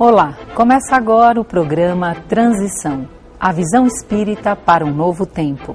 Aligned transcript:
Olá, 0.00 0.38
começa 0.54 0.94
agora 0.94 1.40
o 1.40 1.44
programa 1.44 2.14
Transição, 2.28 3.08
a 3.38 3.50
visão 3.50 3.84
espírita 3.84 4.54
para 4.54 4.86
um 4.86 4.94
novo 4.94 5.26
tempo. 5.26 5.74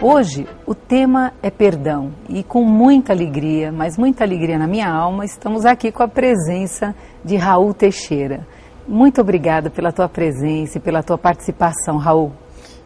Hoje 0.00 0.46
o 0.64 0.76
tema 0.76 1.32
é 1.42 1.50
perdão 1.50 2.12
e 2.28 2.44
com 2.44 2.62
muita 2.62 3.12
alegria, 3.12 3.72
mas 3.72 3.98
muita 3.98 4.22
alegria 4.22 4.56
na 4.60 4.68
minha 4.68 4.88
alma, 4.88 5.24
estamos 5.24 5.64
aqui 5.64 5.90
com 5.90 6.04
a 6.04 6.08
presença 6.08 6.94
de 7.24 7.34
Raul 7.34 7.74
Teixeira. 7.74 8.46
Muito 8.86 9.20
obrigada 9.20 9.68
pela 9.68 9.90
tua 9.90 10.08
presença 10.08 10.78
e 10.78 10.80
pela 10.80 11.02
tua 11.02 11.18
participação, 11.18 11.96
Raul. 11.96 12.30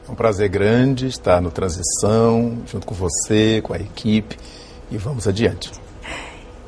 É 0.09 0.11
um 0.11 0.15
prazer 0.15 0.49
grande 0.49 1.07
estar 1.07 1.43
no 1.43 1.51
Transição, 1.51 2.63
junto 2.65 2.87
com 2.87 2.95
você, 2.95 3.61
com 3.61 3.75
a 3.75 3.77
equipe, 3.77 4.39
e 4.91 4.97
vamos 4.97 5.29
adiante. 5.29 5.82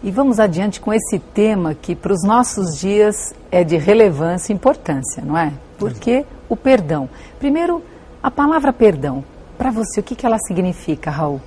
E 0.05 0.11
vamos 0.11 0.39
adiante 0.39 0.83
com 0.83 0.93
esse 0.93 1.19
tema 1.19 1.75
que 1.75 1.95
para 1.95 2.13
os 2.13 2.23
nossos 2.23 2.77
dias 2.79 3.33
é 3.51 3.65
de 3.65 3.79
relevância 3.79 4.53
e 4.53 4.55
importância, 4.55 5.23
não 5.25 5.37
é? 5.37 5.51
Porque 5.79 6.27
o 6.47 6.55
perdão. 6.55 7.09
Primeiro, 7.39 7.83
a 8.23 8.31
palavra 8.31 8.71
perdão. 8.71 9.25
Para 9.57 9.71
você, 9.71 10.01
o 10.01 10.03
que, 10.03 10.15
que 10.15 10.27
ela 10.27 10.37
significa, 10.39 11.11
Raul? 11.11 11.41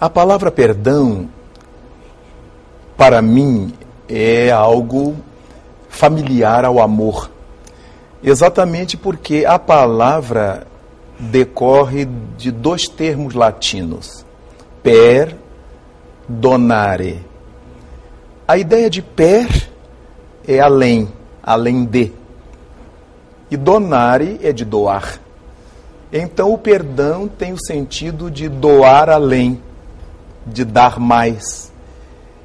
A 0.00 0.08
palavra 0.08 0.50
perdão, 0.50 1.28
para 2.96 3.20
mim, 3.20 3.74
é 4.08 4.50
algo 4.50 5.14
familiar 5.90 6.64
ao 6.64 6.80
amor. 6.80 7.30
Exatamente 8.22 8.96
porque 8.96 9.44
a 9.46 9.58
palavra 9.58 10.66
decorre 11.18 12.08
de 12.38 12.50
dois 12.50 12.88
termos 12.88 13.34
latinos: 13.34 14.24
per, 14.82 15.36
donare. 16.26 17.28
A 18.48 18.56
ideia 18.56 18.88
de 18.88 19.02
per 19.02 19.68
é 20.46 20.58
além, 20.58 21.06
além 21.42 21.84
de. 21.84 22.10
E 23.50 23.58
donare 23.58 24.40
é 24.42 24.54
de 24.54 24.64
doar. 24.64 25.20
Então 26.10 26.54
o 26.54 26.56
perdão 26.56 27.28
tem 27.28 27.52
o 27.52 27.62
sentido 27.62 28.30
de 28.30 28.48
doar 28.48 29.10
além, 29.10 29.62
de 30.46 30.64
dar 30.64 30.98
mais. 30.98 31.70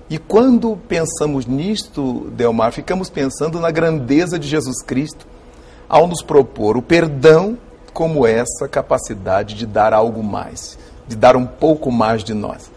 E 0.09 0.18
quando 0.18 0.78
pensamos 0.90 1.46
nisto, 1.46 2.30
Delmar, 2.31 2.74
ficamos 2.74 3.09
pensando 3.09 3.58
na 3.58 3.72
grandeza 3.72 4.38
de 4.38 4.46
Jesus 4.46 4.84
Cristo 4.84 5.26
ao 5.88 6.06
nos 6.06 6.22
propor 6.22 6.76
o 6.76 6.81
perdão 6.81 7.58
como 7.94 8.28
essa 8.28 8.68
capacidade 8.68 9.56
de 9.56 9.66
dar 9.66 9.94
algo 9.94 10.22
mais, 10.22 10.78
de 11.08 11.16
dar 11.16 11.38
um 11.38 11.46
pouco 11.46 11.90
mais 11.90 12.26
de 12.26 12.34
nós. 12.34 12.73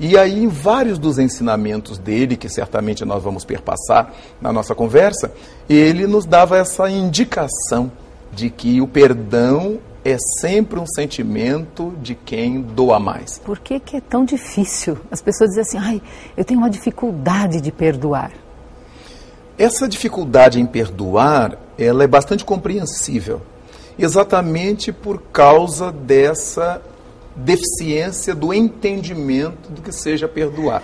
E 0.00 0.16
aí, 0.18 0.42
em 0.42 0.48
vários 0.48 0.98
dos 0.98 1.18
ensinamentos 1.18 1.98
dele, 1.98 2.36
que 2.36 2.48
certamente 2.48 3.04
nós 3.04 3.22
vamos 3.22 3.44
perpassar 3.44 4.12
na 4.40 4.52
nossa 4.52 4.74
conversa, 4.74 5.32
ele 5.68 6.06
nos 6.06 6.24
dava 6.24 6.58
essa 6.58 6.90
indicação 6.90 7.90
de 8.32 8.50
que 8.50 8.80
o 8.80 8.88
perdão 8.88 9.78
é 10.04 10.16
sempre 10.40 10.80
um 10.80 10.86
sentimento 10.86 11.94
de 12.02 12.14
quem 12.14 12.60
doa 12.60 12.98
mais. 12.98 13.38
Por 13.38 13.58
que, 13.58 13.78
que 13.78 13.96
é 13.96 14.00
tão 14.00 14.24
difícil? 14.24 14.98
As 15.10 15.22
pessoas 15.22 15.50
dizem 15.50 15.62
assim, 15.62 15.78
ai, 15.78 16.02
eu 16.36 16.44
tenho 16.44 16.58
uma 16.58 16.70
dificuldade 16.70 17.60
de 17.60 17.70
perdoar. 17.70 18.32
Essa 19.56 19.86
dificuldade 19.86 20.60
em 20.60 20.66
perdoar, 20.66 21.56
ela 21.78 22.02
é 22.02 22.06
bastante 22.06 22.44
compreensível, 22.44 23.42
exatamente 23.98 24.90
por 24.92 25.22
causa 25.30 25.92
dessa 25.92 26.80
deficiência 27.34 28.34
do 28.34 28.52
entendimento 28.52 29.70
do 29.70 29.80
que 29.80 29.92
seja 29.92 30.28
perdoar. 30.28 30.82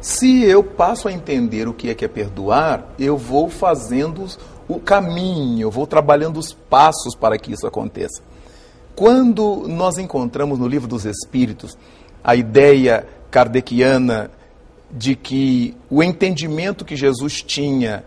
Se 0.00 0.44
eu 0.44 0.62
passo 0.62 1.08
a 1.08 1.12
entender 1.12 1.66
o 1.66 1.72
que 1.72 1.88
é 1.88 1.94
que 1.94 2.04
é 2.04 2.08
perdoar, 2.08 2.94
eu 2.98 3.16
vou 3.16 3.48
fazendo 3.48 4.26
o 4.68 4.78
caminho, 4.78 5.62
eu 5.62 5.70
vou 5.70 5.86
trabalhando 5.86 6.38
os 6.38 6.52
passos 6.52 7.14
para 7.14 7.38
que 7.38 7.52
isso 7.52 7.66
aconteça. 7.66 8.22
Quando 8.94 9.66
nós 9.66 9.98
encontramos 9.98 10.58
no 10.58 10.68
livro 10.68 10.86
dos 10.86 11.04
Espíritos 11.04 11.76
a 12.22 12.36
ideia 12.36 13.06
kardeciana 13.30 14.30
de 14.90 15.16
que 15.16 15.76
o 15.90 16.02
entendimento 16.02 16.84
que 16.84 16.94
Jesus 16.94 17.42
tinha 17.42 18.04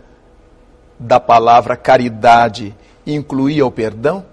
da 0.97 1.19
palavra 1.19 1.75
caridade 1.75 2.75
incluía 3.05 3.65
o 3.65 3.71
perdão, 3.71 4.25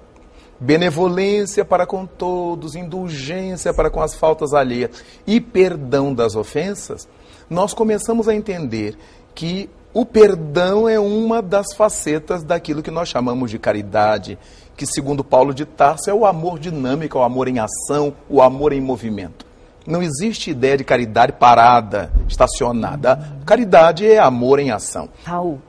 benevolência 0.65 1.65
para 1.65 1.87
com 1.87 2.07
todos, 2.07 2.75
indulgência 2.75 3.73
para 3.75 3.91
com 3.91 4.01
as 4.01 4.15
faltas 4.15 4.55
alheias 4.55 4.91
e 5.27 5.39
perdão 5.39 6.15
das 6.15 6.35
ofensas, 6.35 7.07
nós 7.51 7.75
começamos 7.75 8.29
a 8.29 8.35
entender 8.35 8.97
que 9.35 9.69
o 9.93 10.07
perdão 10.07 10.89
é 10.89 10.99
uma 10.99 11.43
das 11.43 11.75
facetas 11.75 12.43
daquilo 12.43 12.83
que 12.83 12.91
nós 12.91 13.09
chamamos 13.09 13.51
de 13.51 13.59
caridade, 13.59 14.39
que, 14.77 14.87
segundo 14.87 15.23
Paulo 15.23 15.55
de 15.55 15.67
Tarso, 15.67 16.11
é 16.11 16.15
o 16.15 16.27
amor 16.27 16.59
dinâmico, 16.59 17.19
o 17.19 17.23
amor 17.23 17.47
em 17.47 17.59
ação, 17.59 18.15
o 18.29 18.43
amor 18.43 18.73
em 18.73 18.81
movimento. 18.81 19.47
Não 19.87 20.03
existe 20.03 20.51
ideia 20.51 20.79
de 20.79 20.83
caridade 20.83 21.33
parada, 21.33 22.11
estacionada. 22.27 23.37
Caridade 23.45 24.07
é 24.07 24.19
amor 24.19 24.59
em 24.59 24.71
ação. 24.71 25.11
Raul, 25.23 25.61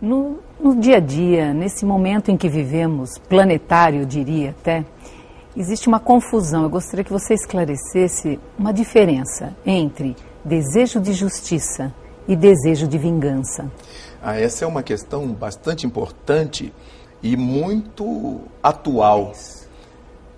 no, 0.00 0.40
no 0.62 0.76
dia 0.76 0.98
a 0.98 1.00
dia, 1.00 1.54
nesse 1.54 1.84
momento 1.84 2.30
em 2.30 2.36
que 2.36 2.48
vivemos, 2.48 3.18
planetário, 3.28 4.04
diria 4.04 4.50
até, 4.50 4.84
existe 5.56 5.88
uma 5.88 5.98
confusão. 5.98 6.64
Eu 6.64 6.70
gostaria 6.70 7.02
que 7.02 7.12
você 7.12 7.34
esclarecesse 7.34 8.38
uma 8.58 8.72
diferença 8.72 9.56
entre 9.64 10.14
desejo 10.44 11.00
de 11.00 11.12
justiça 11.12 11.92
e 12.28 12.36
desejo 12.36 12.86
de 12.86 12.98
vingança? 12.98 13.70
Ah, 14.22 14.38
essa 14.38 14.64
é 14.64 14.68
uma 14.68 14.82
questão 14.82 15.26
bastante 15.32 15.86
importante 15.86 16.72
e 17.22 17.36
muito 17.36 18.40
atual, 18.62 19.32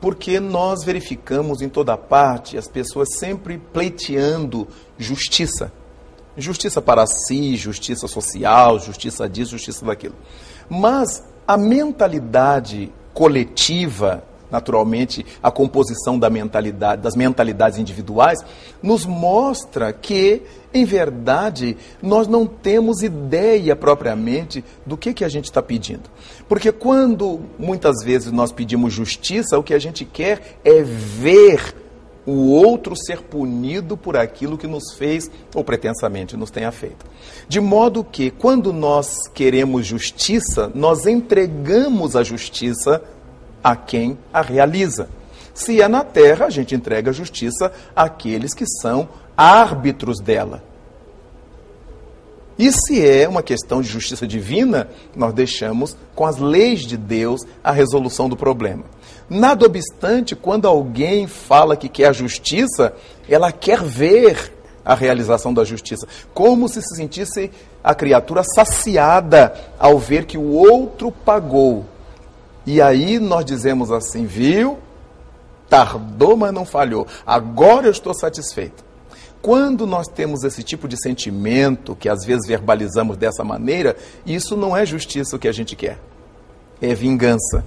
porque 0.01 0.41
nós 0.41 0.85
verificamos 0.85 1.61
em 1.61 1.69
toda 1.69 1.97
parte 1.97 2.57
as 2.57 2.69
pessoas 2.69 3.09
sempre 3.19 3.59
pleiteando 3.59 4.67
justiça. 4.99 5.73
Justiça 6.37 6.81
para 6.81 7.07
si, 7.07 7.57
justiça 7.57 8.09
social, 8.09 8.79
justiça 8.79 9.29
disso, 9.29 9.53
justiça 9.53 9.85
daquilo. 9.85 10.15
Mas 10.69 11.23
a 11.47 11.57
mentalidade 11.57 12.93
coletiva 13.13 14.25
naturalmente, 14.53 15.25
a 15.43 15.51
composição 15.51 16.19
da 16.19 16.29
mentalidade, 16.29 17.01
das 17.01 17.17
mentalidades 17.17 17.79
individuais, 17.79 18.45
nos 18.83 19.07
mostra 19.07 19.95
que, 19.95 20.43
em 20.75 20.85
verdade, 20.85 21.75
nós 22.03 22.29
não 22.29 22.47
temos 22.47 23.03
ideia 23.03 23.75
propriamente 23.75 24.63
do 24.85 24.95
que, 24.95 25.15
que 25.15 25.25
a 25.25 25.29
gente 25.29 25.47
está 25.47 25.63
pedindo. 25.63 26.11
Porque 26.47 26.71
quando 26.71 27.41
muitas 27.59 28.05
vezes 28.05 28.31
nós 28.31 28.53
pedimos 28.53 28.93
justiça, 28.93 29.59
o 29.59 29.63
que 29.63 29.73
a 29.73 29.79
gente 29.79 30.05
quer 30.05 30.59
é 30.63 30.83
ver 30.83 31.75
o 32.25 32.51
outro 32.51 32.95
ser 32.97 33.23
punido 33.23 33.97
por 33.97 34.17
aquilo 34.17 34.57
que 34.57 34.67
nos 34.67 34.93
fez 34.95 35.31
ou 35.55 35.65
pretensamente 35.65 36.37
nos 36.37 36.51
tenha 36.51 36.71
feito. 36.71 37.05
De 37.49 37.61
modo 37.61 38.05
que, 38.05 38.31
quando 38.31 38.73
nós 38.73 39.29
queremos 39.35 39.87
justiça, 39.87 40.71
nós 40.75 41.07
entregamos 41.07 42.15
a 42.15 42.23
justiça 42.23 43.03
a 43.63 43.75
quem 43.75 44.19
a 44.33 44.41
realiza. 44.41 45.09
Se 45.55 45.83
é 45.83 45.89
na 45.89 46.05
terra, 46.05 46.47
a 46.47 46.51
gente 46.51 46.75
entrega 46.75 47.11
a 47.11 47.15
justiça 47.15 47.73
àqueles 47.95 48.55
que 48.55 48.65
são 48.67 49.09
árbitros 49.37 50.19
dela. 50.21 50.63
E 52.59 52.71
se 52.71 53.05
é 53.05 53.29
uma 53.29 53.43
questão 53.43 53.81
de 53.81 53.89
justiça 53.89 54.27
divina, 54.27 54.89
nós 55.17 55.33
deixamos 55.33 55.97
com 56.15 56.25
as 56.25 56.37
leis 56.39 56.83
de 56.83 56.97
Deus 56.97 57.41
a 57.65 57.73
resolução 57.73 58.29
do 58.29 58.37
problema. 58.37 58.85
Nada 59.33 59.67
obstante, 59.67 60.37
quando 60.37 60.69
alguém 60.69 61.27
fala 61.27 61.77
que 61.77 61.89
quer 61.89 62.15
justiça, 62.15 62.95
ela 63.29 63.51
quer 63.51 63.83
ver 63.83 64.53
a 64.85 64.95
realização 64.95 65.55
da 65.55 65.65
justiça, 65.65 66.07
como 66.35 66.69
se 66.69 66.83
se 66.83 66.97
sentisse 66.97 67.51
a 67.83 67.95
criatura 67.95 68.43
saciada 68.43 69.55
ao 69.79 69.99
ver 69.99 70.27
que 70.27 70.37
o 70.37 70.51
outro 70.53 71.11
pagou 71.11 71.87
e 72.67 72.81
aí 72.81 73.19
nós 73.19 73.45
dizemos 73.45 73.91
assim, 73.91 74.25
viu? 74.25 74.79
Tardou, 75.69 76.37
mas 76.37 76.53
não 76.53 76.65
falhou. 76.65 77.07
Agora 77.27 77.87
eu 77.87 77.91
estou 77.91 78.15
satisfeito. 78.15 78.85
Quando 79.41 79.87
nós 79.87 80.07
temos 80.07 80.45
esse 80.45 80.63
tipo 80.63 80.87
de 80.87 80.97
sentimento, 80.97 81.97
que 81.97 82.09
às 82.09 82.25
vezes 82.25 82.47
verbalizamos 82.47 83.17
dessa 83.17 83.43
maneira, 83.43 83.97
isso 84.25 84.57
não 84.57 84.77
é 84.77 84.87
justiça 84.87 85.35
o 85.35 85.39
que 85.39 85.49
a 85.49 85.53
gente 85.53 85.75
quer. 85.75 85.99
É 86.81 86.95
vingança. 86.95 87.65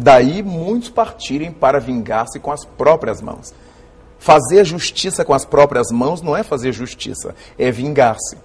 Daí 0.00 0.44
muitos 0.44 0.90
partirem 0.90 1.50
para 1.50 1.80
vingar-se 1.80 2.38
com 2.38 2.52
as 2.52 2.64
próprias 2.64 3.20
mãos. 3.20 3.52
Fazer 4.16 4.64
justiça 4.64 5.24
com 5.24 5.34
as 5.34 5.44
próprias 5.44 5.88
mãos 5.90 6.22
não 6.22 6.36
é 6.36 6.44
fazer 6.44 6.70
justiça, 6.70 7.34
é 7.58 7.72
vingar-se. 7.72 8.38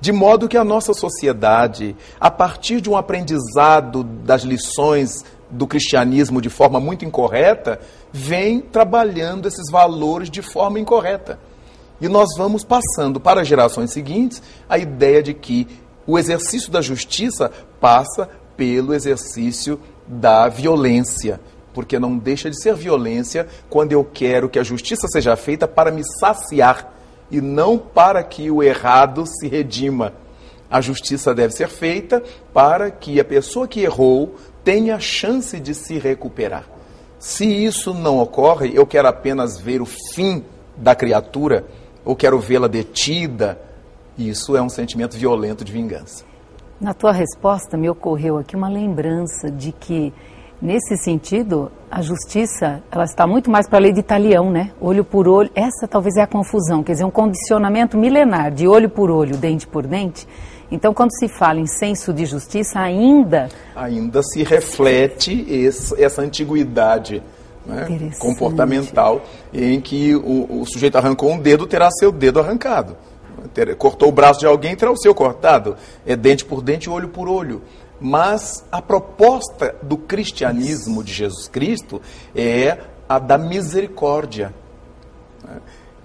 De 0.00 0.12
modo 0.12 0.48
que 0.48 0.56
a 0.56 0.62
nossa 0.62 0.94
sociedade, 0.94 1.96
a 2.20 2.30
partir 2.30 2.80
de 2.80 2.88
um 2.88 2.96
aprendizado 2.96 4.04
das 4.04 4.42
lições 4.42 5.24
do 5.50 5.66
cristianismo 5.66 6.40
de 6.40 6.48
forma 6.48 6.78
muito 6.78 7.04
incorreta, 7.04 7.80
vem 8.12 8.60
trabalhando 8.60 9.48
esses 9.48 9.68
valores 9.68 10.30
de 10.30 10.42
forma 10.42 10.78
incorreta. 10.78 11.40
E 12.00 12.08
nós 12.08 12.28
vamos 12.38 12.62
passando 12.62 13.18
para 13.18 13.40
as 13.40 13.48
gerações 13.48 13.90
seguintes 13.90 14.40
a 14.68 14.78
ideia 14.78 15.20
de 15.24 15.34
que 15.34 15.66
O 16.06 16.18
exercício 16.18 16.72
da 16.72 16.80
justiça 16.80 17.52
passa 17.80 18.28
pelo 18.56 18.92
exercício 18.92 19.78
da 20.06 20.48
violência, 20.48 21.40
porque 21.72 21.98
não 21.98 22.16
deixa 22.18 22.50
de 22.50 22.60
ser 22.60 22.74
violência 22.74 23.46
quando 23.68 23.92
eu 23.92 24.04
quero 24.04 24.48
que 24.48 24.58
a 24.58 24.62
justiça 24.62 25.06
seja 25.08 25.36
feita 25.36 25.68
para 25.68 25.90
me 25.90 26.02
saciar 26.18 26.92
e 27.30 27.40
não 27.40 27.78
para 27.78 28.22
que 28.22 28.50
o 28.50 28.62
errado 28.62 29.24
se 29.26 29.46
redima. 29.48 30.12
A 30.70 30.80
justiça 30.80 31.34
deve 31.34 31.52
ser 31.52 31.68
feita 31.68 32.22
para 32.52 32.90
que 32.90 33.18
a 33.18 33.24
pessoa 33.24 33.66
que 33.66 33.80
errou 33.80 34.36
tenha 34.62 34.98
chance 35.00 35.58
de 35.58 35.74
se 35.74 35.98
recuperar. 35.98 36.64
Se 37.18 37.44
isso 37.44 37.92
não 37.92 38.18
ocorre, 38.18 38.72
eu 38.74 38.86
quero 38.86 39.08
apenas 39.08 39.58
ver 39.58 39.82
o 39.82 39.86
fim 39.86 40.44
da 40.76 40.94
criatura, 40.94 41.66
ou 42.04 42.16
quero 42.16 42.38
vê-la 42.40 42.66
detida, 42.66 43.60
isso 44.16 44.56
é 44.56 44.62
um 44.62 44.68
sentimento 44.68 45.16
violento 45.16 45.64
de 45.64 45.72
vingança. 45.72 46.29
Na 46.80 46.94
tua 46.94 47.12
resposta 47.12 47.76
me 47.76 47.90
ocorreu 47.90 48.38
aqui 48.38 48.56
uma 48.56 48.68
lembrança 48.68 49.50
de 49.50 49.70
que 49.72 50.12
Nesse 50.62 50.94
sentido, 50.98 51.72
a 51.90 52.02
justiça 52.02 52.82
ela 52.92 53.04
está 53.04 53.26
muito 53.26 53.50
mais 53.50 53.66
para 53.66 53.78
a 53.78 53.80
lei 53.80 53.92
de 53.92 54.02
talião, 54.02 54.50
né? 54.50 54.72
Olho 54.78 55.02
por 55.02 55.26
olho. 55.26 55.50
Essa 55.54 55.88
talvez 55.88 56.16
é 56.16 56.22
a 56.22 56.26
confusão, 56.26 56.82
quer 56.82 56.92
dizer, 56.92 57.04
um 57.04 57.10
condicionamento 57.10 57.96
milenar 57.96 58.52
de 58.52 58.68
olho 58.68 58.90
por 58.90 59.10
olho, 59.10 59.38
dente 59.38 59.66
por 59.66 59.86
dente. 59.86 60.28
Então, 60.70 60.92
quando 60.92 61.12
se 61.18 61.28
fala 61.28 61.58
em 61.58 61.66
senso 61.66 62.12
de 62.12 62.26
justiça, 62.26 62.78
ainda 62.78 63.48
ainda 63.74 64.22
se 64.22 64.42
reflete 64.42 65.46
esse, 65.48 66.00
essa 66.00 66.20
antiguidade 66.20 67.22
né, 67.64 68.10
comportamental 68.18 69.22
em 69.54 69.80
que 69.80 70.14
o, 70.14 70.60
o 70.60 70.66
sujeito 70.66 70.98
arrancou 70.98 71.32
um 71.32 71.38
dedo 71.38 71.66
terá 71.66 71.90
seu 71.90 72.12
dedo 72.12 72.38
arrancado. 72.38 72.96
Cortou 73.78 74.08
o 74.08 74.12
braço 74.12 74.40
de 74.40 74.46
alguém 74.46 74.76
terá 74.76 74.90
o 74.90 74.96
seu 74.96 75.14
cortado. 75.14 75.76
É 76.06 76.16
dente 76.16 76.44
por 76.44 76.62
dente, 76.62 76.90
olho 76.90 77.08
por 77.08 77.28
olho. 77.28 77.62
Mas 78.00 78.64
a 78.72 78.80
proposta 78.80 79.74
do 79.82 79.96
cristianismo 79.96 81.04
de 81.04 81.12
Jesus 81.12 81.48
Cristo 81.48 82.00
é 82.34 82.78
a 83.08 83.18
da 83.18 83.36
misericórdia. 83.36 84.54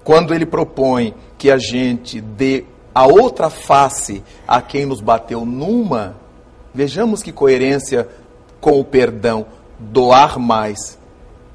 Quando 0.03 0.33
ele 0.33 0.45
propõe 0.45 1.15
que 1.37 1.49
a 1.49 1.57
gente 1.57 2.19
dê 2.19 2.65
a 2.93 3.05
outra 3.05 3.49
face 3.49 4.23
a 4.47 4.61
quem 4.61 4.85
nos 4.85 5.01
bateu 5.01 5.45
numa, 5.45 6.15
vejamos 6.73 7.21
que 7.21 7.31
coerência 7.31 8.07
com 8.59 8.79
o 8.79 8.85
perdão, 8.85 9.45
doar 9.79 10.39
mais. 10.39 10.97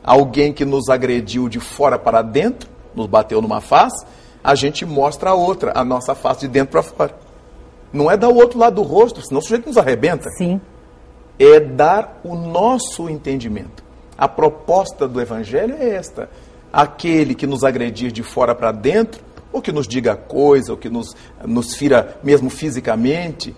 Alguém 0.03 0.53
que 0.53 0.65
nos 0.65 0.89
agrediu 0.89 1.49
de 1.49 1.61
fora 1.61 1.99
para 1.99 2.23
dentro, 2.23 2.69
nos 2.95 3.07
bateu 3.07 3.41
numa 3.43 3.61
face, 3.61 4.05
a 4.43 4.55
gente 4.55 4.85
mostra 4.85 5.31
a 5.31 5.35
outra, 5.35 5.73
a 5.75 5.85
nossa 5.85 6.15
face 6.15 6.41
de 6.41 6.49
dentro 6.49 6.73
para 6.73 6.83
fora. 6.83 7.15
Não 7.93 8.11
é 8.11 8.17
dar 8.17 8.29
o 8.29 8.37
outro 8.37 8.59
lado 8.59 8.77
do 8.77 8.83
rosto, 8.83 9.21
senão 9.23 9.41
o 9.41 9.43
sujeito 9.43 9.67
nos 9.67 9.77
arrebenta. 9.77 10.29
Sim. 10.31 10.61
É 11.39 11.59
dar 11.59 12.21
o 12.23 12.35
nosso 12.35 13.09
entendimento. 13.09 13.83
A 14.17 14.29
proposta 14.29 15.09
do 15.09 15.21
Evangelho 15.21 15.75
é 15.79 15.91
esta: 15.91 16.31
aquele 16.73 17.35
que 17.35 17.47
nos 17.47 17.65
agredir 17.65 18.13
de 18.13 18.23
fora 18.23 18.55
para 18.55 18.73
dentro, 18.73 19.23
ou 19.53 19.61
que 19.61 19.73
nos 19.73 19.89
diga 19.89 20.15
coisa, 20.15 20.73
ou 20.73 20.79
que 20.79 20.89
nos, 20.89 21.15
nos 21.45 21.75
fira 21.75 22.19
mesmo 22.23 22.51
fisicamente, 22.51 23.57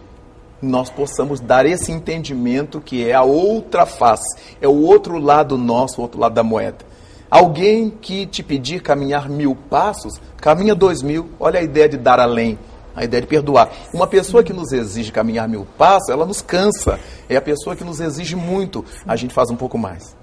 nós 0.63 0.89
possamos 0.89 1.41
dar 1.41 1.67
esse 1.67 1.91
entendimento 1.91 2.81
que 2.81 3.09
é 3.09 3.13
a 3.13 3.23
outra 3.23 3.85
face, 3.85 4.37
é 4.61 4.69
o 4.69 4.83
outro 4.83 5.19
lado 5.19 5.59
nosso, 5.59 6.01
o 6.01 6.03
outro 6.03 6.21
lado 6.21 6.35
da 6.35 6.43
moeda. 6.43 6.92
Alguém 7.33 7.89
que 7.89 8.27
te 8.27 8.43
pedir 8.43 8.83
caminhar 8.83 9.27
mil 9.27 9.57
passos, 9.57 10.21
caminha 10.37 10.75
dois 10.75 11.01
mil. 11.01 11.31
Olha 11.41 11.61
a 11.61 11.63
ideia 11.63 11.89
de 11.89 11.97
dar 11.97 12.21
além 12.21 12.59
a 12.95 13.05
ideia 13.05 13.23
de 13.23 13.27
perdoar. 13.27 13.71
Uma 13.95 14.07
pessoa 14.07 14.43
que 14.43 14.53
nos 14.53 14.71
exige 14.71 15.11
caminhar 15.11 15.49
mil 15.49 15.67
passos, 15.79 16.11
ela 16.11 16.27
nos 16.27 16.43
cansa. 16.43 17.01
É 17.31 17.35
a 17.35 17.41
pessoa 17.41 17.75
que 17.75 17.83
nos 17.83 18.01
exige 18.01 18.37
muito, 18.37 18.85
a 19.07 19.17
gente 19.17 19.33
faz 19.33 19.49
um 19.49 19.57
pouco 19.57 19.79
mais. 19.79 20.15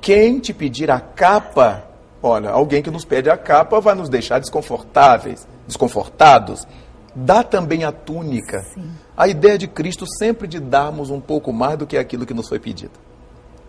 Quem 0.00 0.38
te 0.38 0.54
pedir 0.54 0.88
a 0.88 1.00
capa, 1.00 1.82
olha, 2.22 2.50
alguém 2.50 2.80
que 2.80 2.92
nos 2.92 3.04
pede 3.04 3.28
a 3.28 3.36
capa 3.36 3.80
vai 3.80 3.96
nos 3.96 4.08
deixar 4.08 4.38
desconfortáveis, 4.38 5.48
desconfortados. 5.66 6.64
Dá 7.12 7.42
também 7.42 7.82
a 7.82 7.90
túnica. 7.90 8.62
Sim. 8.72 8.88
A 9.16 9.26
ideia 9.26 9.58
de 9.58 9.66
Cristo 9.66 10.06
sempre 10.06 10.46
de 10.46 10.60
darmos 10.60 11.10
um 11.10 11.20
pouco 11.20 11.52
mais 11.52 11.76
do 11.76 11.88
que 11.88 11.98
aquilo 11.98 12.24
que 12.24 12.34
nos 12.34 12.48
foi 12.48 12.60
pedido. 12.60 12.92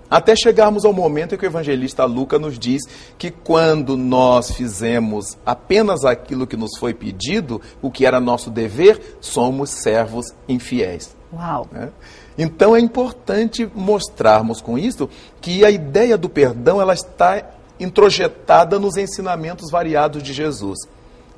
Até 0.09 0.35
chegarmos 0.35 0.85
ao 0.85 0.93
momento 0.93 1.35
em 1.35 1.37
que 1.37 1.45
o 1.45 1.47
evangelista 1.47 2.05
Lucas 2.05 2.39
nos 2.39 2.57
diz 2.57 2.81
que 3.17 3.29
quando 3.29 3.97
nós 3.97 4.51
fizemos 4.51 5.37
apenas 5.45 6.05
aquilo 6.05 6.47
que 6.47 6.55
nos 6.55 6.77
foi 6.77 6.93
pedido, 6.93 7.61
o 7.81 7.91
que 7.91 8.05
era 8.05 8.19
nosso 8.19 8.49
dever, 8.49 9.17
somos 9.19 9.69
servos 9.69 10.33
infiéis. 10.47 11.15
Uau! 11.33 11.67
É? 11.75 11.89
Então 12.37 12.75
é 12.75 12.79
importante 12.79 13.69
mostrarmos 13.75 14.61
com 14.61 14.77
isso 14.77 15.09
que 15.41 15.65
a 15.65 15.71
ideia 15.71 16.17
do 16.17 16.29
perdão 16.29 16.79
ela 16.79 16.93
está 16.93 17.43
introjetada 17.79 18.79
nos 18.79 18.95
ensinamentos 18.95 19.69
variados 19.69 20.23
de 20.23 20.33
Jesus. 20.33 20.79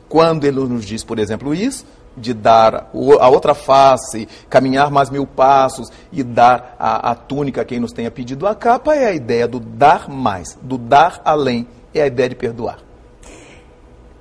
Quando 0.07 0.45
ele 0.45 0.59
nos 0.59 0.85
diz, 0.85 1.03
por 1.03 1.19
exemplo, 1.19 1.53
isso, 1.53 1.85
de 2.15 2.33
dar 2.33 2.89
a 3.19 3.29
outra 3.29 3.53
face, 3.53 4.27
caminhar 4.49 4.91
mais 4.91 5.09
mil 5.09 5.25
passos 5.25 5.89
e 6.11 6.23
dar 6.23 6.75
a, 6.77 7.11
a 7.11 7.15
túnica 7.15 7.61
a 7.61 7.65
quem 7.65 7.79
nos 7.79 7.91
tenha 7.91 8.11
pedido 8.11 8.45
a 8.47 8.55
capa, 8.55 8.95
é 8.95 9.07
a 9.07 9.13
ideia 9.13 9.47
do 9.47 9.59
dar 9.59 10.09
mais, 10.09 10.57
do 10.61 10.77
dar 10.77 11.21
além, 11.23 11.67
é 11.93 12.01
a 12.01 12.07
ideia 12.07 12.29
de 12.29 12.35
perdoar. 12.35 12.79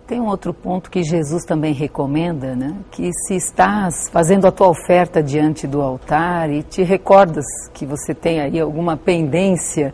Tem 0.06 0.19
um 0.19 0.26
outro 0.26 0.55
ponto 0.55 0.90
que 0.90 1.02
Jesus 1.02 1.44
também 1.44 1.75
recomenda, 1.75 2.56
né? 2.56 2.75
que 2.90 3.11
se 3.12 3.37
estás 3.37 4.08
fazendo 4.11 4.46
a 4.46 4.50
tua 4.50 4.69
oferta 4.69 5.23
diante 5.23 5.67
do 5.67 5.82
altar 5.82 6.49
e 6.50 6.62
te 6.62 6.82
recordas 6.82 7.44
que 7.75 7.85
você 7.85 8.14
tem 8.14 8.40
aí 8.40 8.58
alguma 8.58 8.96
pendência 8.96 9.93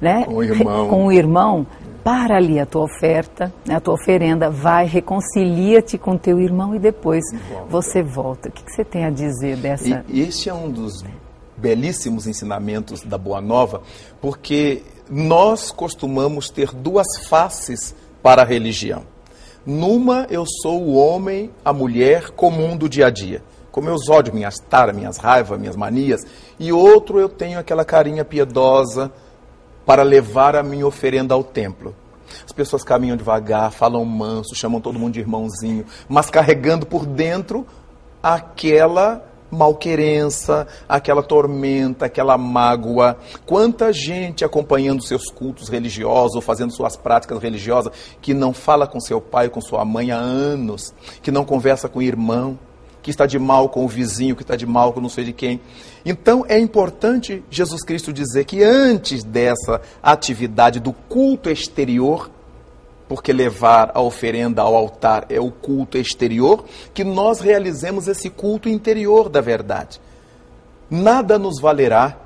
né? 0.00 0.24
com 0.24 0.34
o 0.34 0.44
irmão, 0.44 0.88
com 0.88 1.06
o 1.06 1.12
irmão 1.12 1.66
para 2.06 2.36
ali 2.36 2.60
a 2.60 2.64
tua 2.64 2.84
oferta, 2.84 3.52
né, 3.66 3.74
a 3.74 3.80
tua 3.80 3.94
oferenda, 3.94 4.48
vai, 4.48 4.86
reconcilia-te 4.86 5.98
com 5.98 6.16
teu 6.16 6.38
irmão 6.38 6.72
e 6.72 6.78
depois 6.78 7.24
volta. 7.50 7.66
você 7.68 8.00
volta. 8.00 8.48
O 8.48 8.52
que, 8.52 8.62
que, 8.62 8.70
você 8.70 8.84
tem 8.84 9.04
a 9.04 9.10
dizer 9.10 9.56
dessa? 9.56 10.04
E, 10.06 10.20
este 10.20 10.48
é 10.48 10.54
um 10.54 10.70
dos 10.70 11.02
belíssimos 11.56 12.28
ensinamentos 12.28 13.02
da 13.02 13.18
Boa 13.18 13.40
Nova, 13.40 13.82
porque 14.20 14.84
nós 15.10 15.72
costumamos 15.72 16.48
ter 16.48 16.72
duas 16.72 17.26
faces 17.26 17.92
para 18.22 18.42
a 18.42 18.44
religião. 18.44 19.02
Numa, 19.66 20.28
eu 20.30 20.44
sou 20.62 20.80
o 20.80 20.94
homem, 20.94 21.50
a 21.64 21.72
mulher 21.72 22.30
comum 22.30 22.76
do 22.76 22.88
dia 22.88 23.08
a 23.08 23.10
dia, 23.10 23.42
com 23.72 23.80
meus 23.80 24.08
ódios, 24.08 24.32
minhas 24.32 24.60
taras, 24.60 24.94
minhas 24.94 25.16
raivas, 25.16 25.58
minhas 25.58 25.74
manias. 25.74 26.20
E 26.56 26.72
outro, 26.72 27.18
eu 27.18 27.28
tenho 27.28 27.58
aquela 27.58 27.84
carinha 27.84 28.24
piedosa, 28.24 29.10
para 29.86 30.02
levar 30.02 30.56
a 30.56 30.62
minha 30.62 30.86
oferenda 30.86 31.32
ao 31.32 31.44
templo. 31.44 31.94
As 32.44 32.52
pessoas 32.52 32.82
caminham 32.82 33.16
devagar, 33.16 33.70
falam 33.70 34.04
manso, 34.04 34.54
chamam 34.54 34.80
todo 34.80 34.98
mundo 34.98 35.14
de 35.14 35.20
irmãozinho, 35.20 35.86
mas 36.08 36.28
carregando 36.28 36.84
por 36.84 37.06
dentro 37.06 37.64
aquela 38.20 39.24
malquerença, 39.48 40.66
aquela 40.88 41.22
tormenta, 41.22 42.06
aquela 42.06 42.36
mágoa. 42.36 43.16
Quanta 43.46 43.92
gente 43.92 44.44
acompanhando 44.44 45.04
seus 45.04 45.30
cultos 45.30 45.68
religiosos 45.68 46.34
ou 46.34 46.42
fazendo 46.42 46.72
suas 46.72 46.96
práticas 46.96 47.38
religiosas 47.40 47.92
que 48.20 48.34
não 48.34 48.52
fala 48.52 48.86
com 48.86 49.00
seu 49.00 49.20
pai, 49.20 49.48
com 49.48 49.60
sua 49.60 49.84
mãe 49.84 50.10
há 50.10 50.18
anos, 50.18 50.92
que 51.22 51.30
não 51.30 51.44
conversa 51.44 51.88
com 51.88 52.00
o 52.00 52.02
irmão, 52.02 52.58
que 53.06 53.10
está 53.12 53.24
de 53.24 53.38
mal 53.38 53.68
com 53.68 53.84
o 53.84 53.88
vizinho, 53.88 54.34
que 54.34 54.42
está 54.42 54.56
de 54.56 54.66
mal 54.66 54.92
com 54.92 55.00
não 55.00 55.08
sei 55.08 55.22
de 55.22 55.32
quem. 55.32 55.60
Então 56.04 56.44
é 56.48 56.58
importante 56.58 57.40
Jesus 57.48 57.84
Cristo 57.84 58.12
dizer 58.12 58.44
que 58.44 58.64
antes 58.64 59.22
dessa 59.22 59.80
atividade 60.02 60.80
do 60.80 60.92
culto 60.92 61.48
exterior, 61.48 62.28
porque 63.08 63.32
levar 63.32 63.92
a 63.94 64.00
oferenda 64.00 64.60
ao 64.60 64.74
altar 64.74 65.24
é 65.30 65.38
o 65.38 65.52
culto 65.52 65.96
exterior, 65.96 66.64
que 66.92 67.04
nós 67.04 67.38
realizemos 67.38 68.08
esse 68.08 68.28
culto 68.28 68.68
interior 68.68 69.28
da 69.28 69.40
verdade. 69.40 70.00
Nada 70.90 71.38
nos 71.38 71.60
valerá 71.60 72.18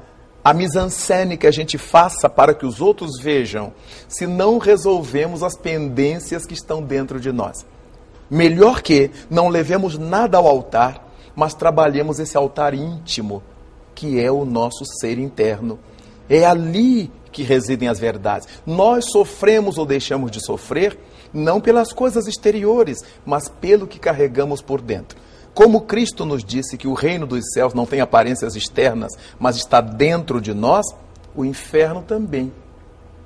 a 0.42 0.54
mise-en-scène 0.54 1.36
que 1.36 1.46
a 1.46 1.50
gente 1.50 1.76
faça 1.76 2.26
para 2.26 2.54
que 2.54 2.64
os 2.64 2.80
outros 2.80 3.20
vejam, 3.20 3.70
se 4.08 4.26
não 4.26 4.56
resolvemos 4.56 5.42
as 5.42 5.58
pendências 5.58 6.46
que 6.46 6.54
estão 6.54 6.82
dentro 6.82 7.20
de 7.20 7.30
nós. 7.30 7.66
Melhor 8.30 8.80
que 8.80 9.10
não 9.28 9.48
levemos 9.48 9.98
nada 9.98 10.38
ao 10.38 10.46
altar, 10.46 11.08
mas 11.34 11.54
trabalhemos 11.54 12.18
esse 12.18 12.36
altar 12.36 12.74
íntimo, 12.74 13.42
que 13.94 14.20
é 14.20 14.30
o 14.30 14.44
nosso 14.44 14.84
ser 15.00 15.18
interno. 15.18 15.78
É 16.28 16.44
ali 16.44 17.10
que 17.32 17.42
residem 17.42 17.88
as 17.88 17.98
verdades. 17.98 18.46
Nós 18.66 19.06
sofremos 19.10 19.78
ou 19.78 19.86
deixamos 19.86 20.30
de 20.30 20.44
sofrer 20.44 20.98
não 21.32 21.60
pelas 21.60 21.92
coisas 21.92 22.26
exteriores, 22.26 23.02
mas 23.24 23.48
pelo 23.48 23.86
que 23.86 23.98
carregamos 23.98 24.60
por 24.62 24.80
dentro. 24.80 25.18
Como 25.54 25.82
Cristo 25.82 26.24
nos 26.24 26.44
disse 26.44 26.76
que 26.76 26.88
o 26.88 26.94
reino 26.94 27.26
dos 27.26 27.52
céus 27.52 27.74
não 27.74 27.86
tem 27.86 28.00
aparências 28.00 28.54
externas, 28.54 29.12
mas 29.38 29.56
está 29.56 29.80
dentro 29.80 30.40
de 30.40 30.54
nós, 30.54 30.86
o 31.34 31.44
inferno 31.44 32.02
também 32.02 32.52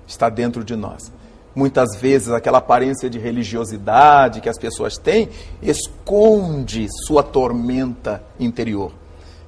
está 0.06 0.28
dentro 0.28 0.64
de 0.64 0.76
nós. 0.76 1.12
Muitas 1.54 1.96
vezes 2.00 2.30
aquela 2.30 2.58
aparência 2.58 3.08
de 3.08 3.18
religiosidade 3.18 4.40
que 4.40 4.49
as 4.49 4.58
pessoas 4.58 4.96
têm, 4.96 5.28
esconde 5.62 6.88
sua 7.06 7.23
tormenta 7.23 8.23
interior. 8.38 8.92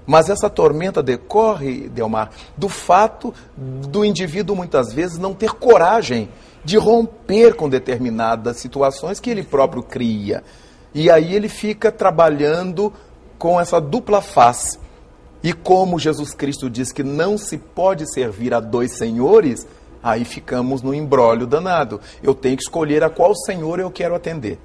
Mas 0.07 0.31
essa 0.31 0.49
tormenta 0.49 1.03
decorre, 1.03 1.89
Delmar, 1.89 2.31
do 2.57 2.69
fato 2.69 3.35
do 3.57 4.05
indivíduo 4.05 4.55
muitas 4.55 4.93
vezes 4.93 5.19
não 5.19 5.35
ter 5.35 5.51
coragem 5.51 6.29
de 6.65 6.77
romper 6.77 7.55
com 7.55 7.69
determinadas 7.69 8.59
situações 8.59 9.19
que 9.19 9.31
ele 9.31 9.43
próprio 9.43 9.83
cria. 9.83 10.45
E 10.95 11.11
aí 11.11 11.35
ele 11.35 11.49
fica 11.49 11.91
trabalhando 11.91 12.93
com 13.39 13.61
essa 13.61 13.81
dupla 13.81 14.23
face. 14.23 14.79
E 15.43 15.53
como 15.53 15.99
Jesus 15.99 16.33
Cristo 16.33 16.71
diz 16.71 16.93
que 16.93 17.03
não 17.03 17.37
se 17.37 17.59
pode 17.59 18.11
servir 18.13 18.55
a 18.55 18.61
dois 18.61 18.97
senhores, 18.97 19.67
aí 20.07 20.25
ficamos 20.25 20.83
no 20.83 20.95
embrólio 20.95 21.49
danado. 21.49 22.01
Eu 22.23 22.33
tenho 22.33 22.57
que 22.57 22.63
escolher 22.63 23.03
a 23.03 23.11
qual 23.11 23.35
senhor 23.35 23.81
eu 23.81 23.91
quero 23.91 24.15
atender. 24.15 24.57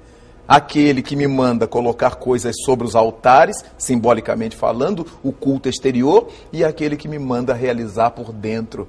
Aquele 0.46 1.02
que 1.02 1.16
me 1.16 1.26
manda 1.26 1.66
colocar 1.66 2.14
coisas 2.14 2.54
sobre 2.64 2.86
os 2.86 2.94
altares, 2.94 3.56
simbolicamente 3.76 4.54
falando, 4.54 5.04
o 5.20 5.32
culto 5.32 5.68
exterior, 5.68 6.28
e 6.52 6.64
aquele 6.64 6.96
que 6.96 7.08
me 7.08 7.18
manda 7.18 7.54
realizar 7.54 8.10
por 8.10 8.32
dentro 8.32 8.88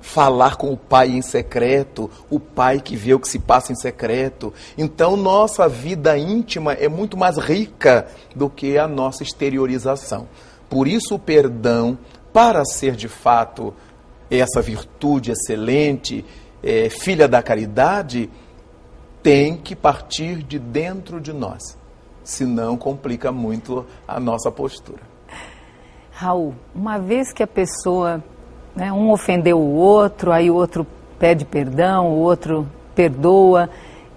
falar 0.00 0.56
com 0.56 0.72
o 0.72 0.76
pai 0.76 1.08
em 1.08 1.22
secreto, 1.22 2.10
o 2.30 2.38
pai 2.38 2.80
que 2.80 2.94
vê 2.94 3.14
o 3.14 3.18
que 3.18 3.28
se 3.28 3.38
passa 3.38 3.72
em 3.72 3.74
secreto. 3.76 4.52
Então, 4.76 5.16
nossa 5.16 5.68
vida 5.68 6.16
íntima 6.16 6.72
é 6.74 6.88
muito 6.88 7.16
mais 7.16 7.36
rica 7.36 8.06
do 8.34 8.48
que 8.48 8.78
a 8.78 8.86
nossa 8.86 9.22
exteriorização. 9.22 10.28
Por 10.68 10.86
isso, 10.86 11.14
o 11.14 11.18
perdão, 11.18 11.98
para 12.32 12.64
ser 12.64 12.94
de 12.94 13.08
fato 13.08 13.74
essa 14.30 14.60
virtude 14.60 15.32
excelente, 15.32 16.24
é, 16.62 16.88
filha 16.88 17.26
da 17.26 17.42
caridade, 17.42 18.30
tem 19.22 19.56
que 19.56 19.74
partir 19.74 20.42
de 20.42 20.58
dentro 20.58 21.20
de 21.20 21.32
nós. 21.32 21.76
Senão, 22.22 22.76
complica 22.76 23.32
muito 23.32 23.86
a 24.06 24.20
nossa 24.20 24.50
postura. 24.50 25.00
Raul, 26.10 26.54
uma 26.74 26.98
vez 26.98 27.32
que 27.32 27.42
a 27.42 27.46
pessoa 27.46 28.22
né? 28.78 28.92
Um 28.92 29.10
ofendeu 29.10 29.58
o 29.58 29.74
outro, 29.74 30.30
aí 30.30 30.48
o 30.48 30.54
outro 30.54 30.86
pede 31.18 31.44
perdão, 31.44 32.06
o 32.12 32.18
outro 32.18 32.64
perdoa. 32.94 33.68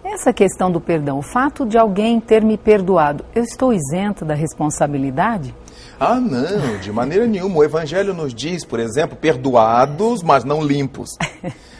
Essa 0.04 0.32
questão 0.32 0.72
do 0.72 0.80
perdão, 0.80 1.18
o 1.18 1.24
fato 1.24 1.66
de 1.66 1.80
alguém 1.80 2.20
ter 2.20 2.44
me 2.44 2.58
perdoado, 2.58 3.26
eu 3.34 3.44
estou 3.44 3.74
isento 3.74 4.24
da 4.24 4.36
responsabilidade? 4.36 5.56
Ah, 6.00 6.20
não, 6.20 6.78
de 6.80 6.92
maneira 6.92 7.28
nenhuma. 7.28 7.58
O 7.58 7.64
Evangelho 7.64 8.14
nos 8.14 8.34
diz, 8.34 8.66
por 8.66 8.80
exemplo, 8.80 9.16
perdoados, 9.16 10.24
mas 10.24 10.44
não 10.44 10.64
limpos. 10.64 11.12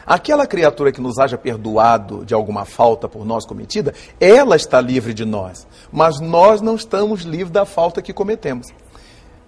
Aquela 0.06 0.46
criatura 0.46 0.92
que 0.92 1.00
nos 1.00 1.20
haja 1.20 1.38
perdoado 1.38 2.26
de 2.26 2.34
alguma 2.34 2.66
falta 2.66 3.08
por 3.08 3.26
nós 3.26 3.46
cometida, 3.46 3.94
ela 4.20 4.56
está 4.56 4.82
livre 4.82 5.14
de 5.14 5.24
nós, 5.24 5.68
mas 5.92 6.20
nós 6.20 6.60
não 6.62 6.76
estamos 6.76 7.22
livres 7.22 7.52
da 7.52 7.66
falta 7.66 8.02
que 8.02 8.12
cometemos. 8.12 8.68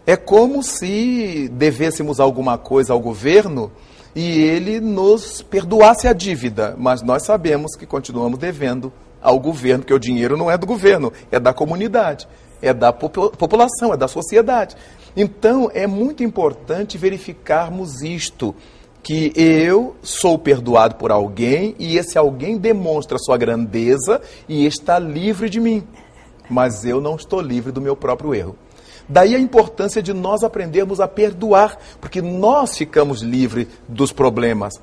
É 0.05 0.15
como 0.15 0.61
se 0.61 1.49
devêssemos 1.49 2.19
alguma 2.19 2.57
coisa 2.57 2.93
ao 2.93 2.99
governo 2.99 3.71
e 4.15 4.41
ele 4.41 4.79
nos 4.79 5.41
perdoasse 5.41 6.07
a 6.07 6.13
dívida, 6.13 6.75
mas 6.77 7.01
nós 7.01 7.25
sabemos 7.25 7.75
que 7.75 7.85
continuamos 7.85 8.37
devendo 8.37 8.91
ao 9.21 9.39
governo, 9.39 9.79
porque 9.79 9.93
o 9.93 9.99
dinheiro 9.99 10.37
não 10.37 10.51
é 10.51 10.57
do 10.57 10.67
governo, 10.67 11.11
é 11.31 11.39
da 11.39 11.53
comunidade, 11.53 12.27
é 12.63 12.73
da 12.73 12.93
população, 12.93 13.93
é 13.93 13.97
da 13.97 14.07
sociedade. 14.07 14.75
Então, 15.15 15.69
é 15.73 15.85
muito 15.85 16.23
importante 16.23 16.97
verificarmos 16.97 18.01
isto, 18.01 18.55
que 19.03 19.33
eu 19.35 19.97
sou 20.01 20.39
perdoado 20.39 20.95
por 20.95 21.11
alguém 21.11 21.75
e 21.77 21.97
esse 21.97 22.17
alguém 22.17 22.57
demonstra 22.57 23.17
sua 23.19 23.37
grandeza 23.37 24.21
e 24.47 24.65
está 24.65 24.97
livre 24.97 25.49
de 25.49 25.59
mim, 25.59 25.83
mas 26.49 26.85
eu 26.85 27.01
não 27.01 27.17
estou 27.17 27.41
livre 27.41 27.69
do 27.69 27.81
meu 27.81 27.97
próprio 27.97 28.33
erro. 28.33 28.55
Daí 29.07 29.35
a 29.35 29.39
importância 29.39 30.01
de 30.01 30.13
nós 30.13 30.41
aprendermos 30.41 31.01
a 31.01 31.07
perdoar, 31.07 31.77
porque 31.99 32.21
nós 32.21 32.77
ficamos 32.77 33.21
livres 33.21 33.67
dos 33.89 34.13
problemas. 34.13 34.73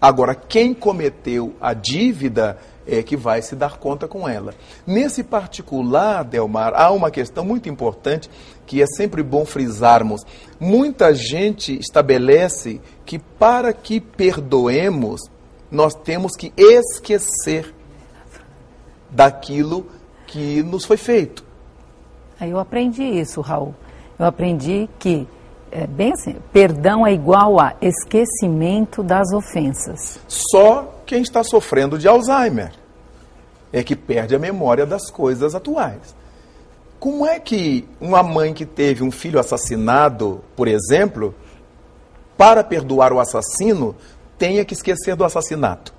Agora, 0.00 0.34
quem 0.34 0.74
cometeu 0.74 1.54
a 1.60 1.72
dívida 1.72 2.58
é 2.86 3.02
que 3.02 3.16
vai 3.16 3.42
se 3.42 3.56
dar 3.56 3.78
conta 3.78 4.06
com 4.06 4.28
ela. 4.28 4.54
Nesse 4.86 5.22
particular, 5.22 6.24
Delmar, 6.24 6.72
há 6.74 6.90
uma 6.90 7.10
questão 7.10 7.44
muito 7.44 7.68
importante 7.68 8.30
que 8.66 8.82
é 8.82 8.86
sempre 8.86 9.22
bom 9.22 9.44
frisarmos. 9.44 10.22
Muita 10.58 11.14
gente 11.14 11.78
estabelece 11.78 12.80
que 13.04 13.18
para 13.18 13.72
que 13.72 14.00
perdoemos, 14.00 15.20
nós 15.70 15.94
temos 15.94 16.36
que 16.36 16.52
esquecer 16.56 17.74
daquilo 19.10 19.86
que 20.26 20.62
nos 20.62 20.84
foi 20.84 20.96
feito. 20.96 21.44
Aí 22.38 22.50
eu 22.50 22.58
aprendi 22.58 23.02
isso, 23.02 23.40
Raul. 23.40 23.74
Eu 24.18 24.26
aprendi 24.26 24.88
que, 24.98 25.26
é 25.74 25.88
bem 25.88 26.12
assim, 26.12 26.36
perdão 26.52 27.04
é 27.04 27.12
igual 27.12 27.58
a 27.58 27.74
esquecimento 27.82 29.02
das 29.02 29.32
ofensas. 29.32 30.20
Só 30.28 31.02
quem 31.04 31.20
está 31.20 31.42
sofrendo 31.42 31.98
de 31.98 32.06
Alzheimer 32.06 32.70
é 33.72 33.82
que 33.82 33.96
perde 33.96 34.36
a 34.36 34.38
memória 34.38 34.86
das 34.86 35.10
coisas 35.10 35.52
atuais. 35.52 36.14
Como 37.00 37.26
é 37.26 37.40
que 37.40 37.88
uma 38.00 38.22
mãe 38.22 38.54
que 38.54 38.64
teve 38.64 39.02
um 39.02 39.10
filho 39.10 39.38
assassinado, 39.40 40.42
por 40.54 40.68
exemplo, 40.68 41.34
para 42.38 42.62
perdoar 42.62 43.12
o 43.12 43.18
assassino, 43.18 43.96
tenha 44.38 44.64
que 44.64 44.74
esquecer 44.74 45.16
do 45.16 45.24
assassinato? 45.24 45.92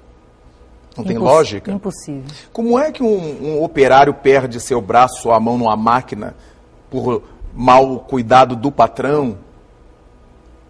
Não 0.95 1.03
tem 1.03 1.17
lógica? 1.17 1.69
Impossível. 1.69 2.23
Como 2.53 2.79
é 2.79 2.93
que 2.93 3.03
um, 3.03 3.57
um 3.57 3.61
operário 3.61 4.13
perde 4.13 4.61
seu 4.61 4.79
braço 4.79 5.27
ou 5.27 5.33
a 5.33 5.39
mão 5.39 5.57
numa 5.57 5.75
máquina 5.75 6.33
por 6.89 7.21
mau 7.53 7.99
cuidado 7.99 8.55
do 8.55 8.71
patrão? 8.71 9.43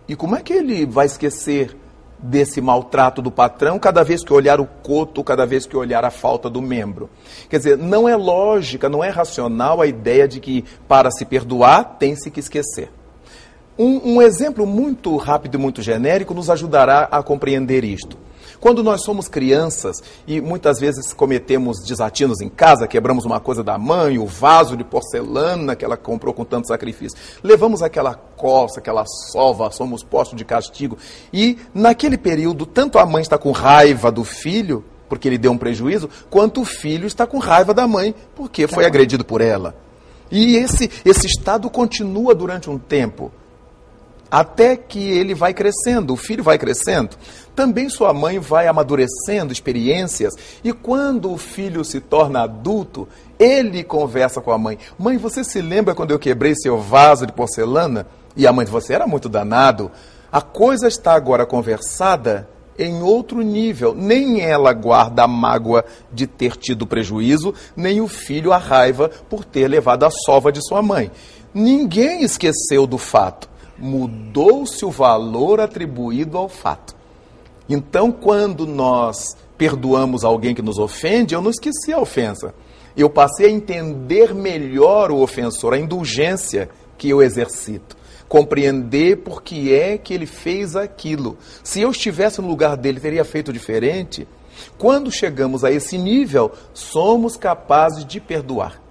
E 0.07 0.15
como 0.15 0.35
é 0.35 0.41
que 0.41 0.53
ele 0.53 0.85
vai 0.85 1.05
esquecer 1.05 1.75
desse 2.19 2.61
maltrato 2.61 3.21
do 3.21 3.31
patrão 3.31 3.77
cada 3.77 4.03
vez 4.03 4.23
que 4.23 4.33
olhar 4.33 4.59
o 4.59 4.65
coto, 4.65 5.23
cada 5.23 5.45
vez 5.45 5.65
que 5.65 5.75
olhar 5.75 6.05
a 6.05 6.11
falta 6.11 6.49
do 6.49 6.61
membro? 6.61 7.09
Quer 7.49 7.57
dizer, 7.57 7.77
não 7.77 8.07
é 8.07 8.15
lógica, 8.15 8.87
não 8.87 9.03
é 9.03 9.09
racional 9.09 9.81
a 9.81 9.87
ideia 9.87 10.27
de 10.27 10.39
que 10.39 10.63
para 10.87 11.09
se 11.11 11.25
perdoar 11.25 11.97
tem-se 11.97 12.29
que 12.29 12.39
esquecer. 12.39 12.89
Um, 13.77 14.15
um 14.15 14.21
exemplo 14.21 14.65
muito 14.65 15.15
rápido 15.17 15.55
e 15.55 15.57
muito 15.57 15.81
genérico 15.81 16.33
nos 16.33 16.49
ajudará 16.49 17.09
a 17.11 17.21
compreender 17.21 17.83
isto. 17.83 18.24
Quando 18.65 18.81
nós 18.81 19.03
somos 19.03 19.27
crianças 19.27 20.01
e 20.25 20.41
muitas 20.41 20.79
vezes 20.79 21.13
cometemos 21.13 21.85
desatinos 21.85 22.41
em 22.41 22.49
casa, 22.49 22.87
quebramos 22.87 23.23
uma 23.23 23.39
coisa 23.39 23.63
da 23.63 23.77
mãe, 23.77 24.17
o 24.17 24.25
vaso 24.25 24.75
de 24.75 24.83
porcelana 24.83 25.75
que 25.75 25.85
ela 25.85 25.95
comprou 25.95 26.33
com 26.33 26.43
tanto 26.43 26.69
sacrifício, 26.69 27.15
levamos 27.43 27.83
aquela 27.83 28.15
coça, 28.15 28.79
aquela 28.79 29.05
sova, 29.05 29.69
somos 29.69 30.03
postos 30.03 30.35
de 30.35 30.43
castigo. 30.43 30.97
E 31.31 31.59
naquele 31.75 32.17
período, 32.17 32.65
tanto 32.65 32.97
a 32.97 33.05
mãe 33.05 33.21
está 33.21 33.37
com 33.37 33.51
raiva 33.51 34.11
do 34.11 34.23
filho, 34.23 34.83
porque 35.07 35.27
ele 35.27 35.37
deu 35.37 35.51
um 35.51 35.59
prejuízo, 35.59 36.09
quanto 36.31 36.61
o 36.61 36.65
filho 36.65 37.05
está 37.05 37.27
com 37.27 37.37
raiva 37.37 37.71
da 37.71 37.85
mãe, 37.85 38.15
porque 38.33 38.67
foi 38.67 38.83
agredido 38.83 39.23
por 39.23 39.41
ela. 39.41 39.75
E 40.31 40.55
esse, 40.55 40.89
esse 41.05 41.27
estado 41.27 41.69
continua 41.69 42.33
durante 42.33 42.67
um 42.67 42.79
tempo 42.79 43.31
até 44.35 44.75
que 44.75 44.99
ele 44.99 45.33
vai 45.33 45.53
crescendo, 45.53 46.11
o 46.11 46.17
filho 46.17 46.43
vai 46.43 46.57
crescendo. 46.57 47.15
Também 47.55 47.87
sua 47.87 48.13
mãe 48.13 48.37
vai 48.37 48.67
amadurecendo 48.67 49.53
experiências, 49.53 50.33
e 50.61 50.73
quando 50.73 51.31
o 51.31 51.37
filho 51.37 51.85
se 51.85 52.01
torna 52.01 52.43
adulto, 52.43 53.07
ele 53.39 53.81
conversa 53.81 54.41
com 54.41 54.51
a 54.51 54.57
mãe: 54.57 54.77
Mãe, 54.99 55.15
você 55.15 55.41
se 55.41 55.61
lembra 55.61 55.95
quando 55.95 56.11
eu 56.11 56.19
quebrei 56.19 56.53
seu 56.53 56.77
vaso 56.77 57.25
de 57.25 57.31
porcelana? 57.31 58.07
E 58.35 58.45
a 58.45 58.51
mãe, 58.51 58.65
você 58.65 58.91
era 58.91 59.07
muito 59.07 59.29
danado. 59.29 59.89
A 60.29 60.41
coisa 60.41 60.89
está 60.89 61.13
agora 61.13 61.45
conversada 61.45 62.49
em 62.77 63.01
outro 63.01 63.39
nível. 63.39 63.95
Nem 63.95 64.41
ela 64.41 64.73
guarda 64.73 65.23
a 65.23 65.27
mágoa 65.29 65.85
de 66.11 66.27
ter 66.27 66.57
tido 66.57 66.85
prejuízo, 66.85 67.53
nem 67.73 68.01
o 68.01 68.07
filho 68.09 68.51
a 68.51 68.57
raiva 68.57 69.09
por 69.29 69.45
ter 69.45 69.69
levado 69.69 70.03
a 70.03 70.09
sova 70.09 70.51
de 70.51 70.59
sua 70.61 70.81
mãe. 70.81 71.09
Ninguém 71.53 72.21
esqueceu 72.21 72.85
do 72.85 72.97
fato 72.97 73.54
mudou-se 73.77 74.83
o 74.85 74.91
valor 74.91 75.59
atribuído 75.59 76.37
ao 76.37 76.47
fato. 76.47 76.95
Então, 77.67 78.11
quando 78.11 78.65
nós 78.65 79.35
perdoamos 79.57 80.23
alguém 80.23 80.53
que 80.53 80.61
nos 80.61 80.77
ofende, 80.77 81.33
eu 81.33 81.41
não 81.41 81.49
esqueci 81.49 81.91
a 81.91 81.99
ofensa. 81.99 82.53
Eu 82.95 83.09
passei 83.09 83.47
a 83.47 83.51
entender 83.51 84.33
melhor 84.33 85.11
o 85.11 85.21
ofensor, 85.21 85.73
a 85.73 85.79
indulgência 85.79 86.69
que 86.97 87.09
eu 87.09 87.21
exercito. 87.21 87.97
Compreender 88.27 89.17
por 89.17 89.43
que 89.43 89.73
é 89.73 89.97
que 89.97 90.13
ele 90.13 90.25
fez 90.25 90.75
aquilo. 90.75 91.37
Se 91.63 91.81
eu 91.81 91.91
estivesse 91.91 92.41
no 92.41 92.47
lugar 92.47 92.77
dele, 92.77 92.99
teria 92.99 93.25
feito 93.25 93.51
diferente. 93.51 94.27
Quando 94.77 95.11
chegamos 95.11 95.63
a 95.63 95.71
esse 95.71 95.97
nível, 95.97 96.51
somos 96.73 97.35
capazes 97.35 98.05
de 98.05 98.19
perdoar. 98.19 98.84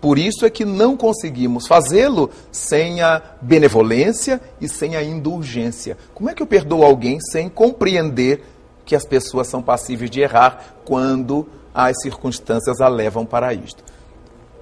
Por 0.00 0.18
isso 0.18 0.46
é 0.46 0.50
que 0.50 0.64
não 0.64 0.96
conseguimos 0.96 1.66
fazê-lo 1.66 2.30
sem 2.52 3.00
a 3.00 3.20
benevolência 3.40 4.40
e 4.60 4.68
sem 4.68 4.94
a 4.94 5.02
indulgência. 5.02 5.96
Como 6.14 6.30
é 6.30 6.34
que 6.34 6.42
eu 6.42 6.46
perdoo 6.46 6.84
alguém 6.84 7.18
sem 7.20 7.48
compreender 7.48 8.44
que 8.84 8.96
as 8.96 9.04
pessoas 9.04 9.48
são 9.48 9.60
passíveis 9.60 10.10
de 10.10 10.20
errar 10.20 10.76
quando 10.84 11.46
as 11.74 12.00
circunstâncias 12.00 12.80
a 12.80 12.88
levam 12.88 13.24
para 13.24 13.52
isto. 13.54 13.84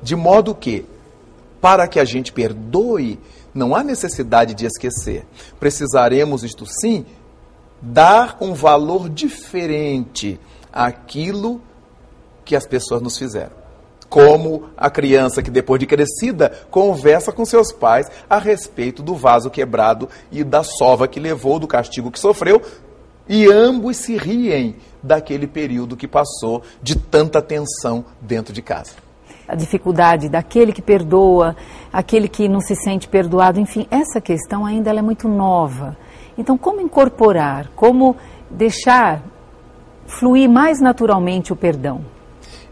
De 0.03 0.15
modo 0.15 0.55
que, 0.55 0.85
para 1.61 1.89
que 1.89 1.99
a 1.99 2.05
gente 2.05 2.33
perdoe, 2.33 3.19
não 3.55 3.75
há 3.75 3.83
necessidade 3.83 4.53
de 4.53 4.67
esquecer. 4.67 5.25
Precisaremos, 5.59 6.45
isto 6.45 6.67
sim, 6.67 7.07
dar 7.81 8.37
um 8.41 8.53
valor 8.53 9.09
diferente 9.09 10.39
àquilo 10.73 11.61
que 12.45 12.55
as 12.55 12.67
pessoas 12.67 13.01
nos 13.01 13.17
fizeram. 13.17 13.56
Como 14.09 14.65
a 14.77 14.89
criança 14.89 15.43
que, 15.43 15.51
depois 15.51 15.81
de 15.81 15.87
crescida, 15.87 16.53
conversa 16.71 17.33
com 17.33 17.45
seus 17.45 17.73
pais 17.73 18.07
a 18.31 18.39
respeito 18.39 19.03
do 19.03 19.15
vaso 19.15 19.51
quebrado 19.51 20.09
e 20.31 20.45
da 20.45 20.63
sova 20.63 21.09
que 21.09 21.19
levou, 21.19 21.59
do 21.59 21.67
castigo 21.67 22.11
que 22.11 22.21
sofreu, 22.21 22.63
e 23.29 23.51
ambos 23.51 23.97
se 23.97 24.17
riem 24.17 24.77
daquele 25.03 25.47
período 25.47 25.97
que 25.97 26.07
passou 26.07 26.63
de 26.83 26.97
tanta 26.97 27.43
tensão 27.43 28.05
dentro 28.21 28.53
de 28.53 28.63
casa. 28.63 28.93
A 29.49 29.55
dificuldade 29.55 30.29
daquele 30.29 30.73
que 30.73 30.83
perdoa, 30.83 31.57
aquele 31.93 32.29
que 32.29 32.49
não 32.49 32.61
se 32.61 32.75
sente 32.75 33.07
perdoado, 33.07 33.61
enfim, 33.61 33.87
essa 33.91 34.21
questão 34.21 34.67
ainda 34.67 34.91
é 34.91 35.03
muito 35.03 35.29
nova. 35.29 35.97
Então, 36.37 36.59
como 36.59 36.81
incorporar, 36.81 37.71
como 37.77 38.17
deixar 38.51 39.23
fluir 40.07 40.49
mais 40.49 40.81
naturalmente 40.81 41.53
o 41.53 41.57
perdão? 41.57 42.16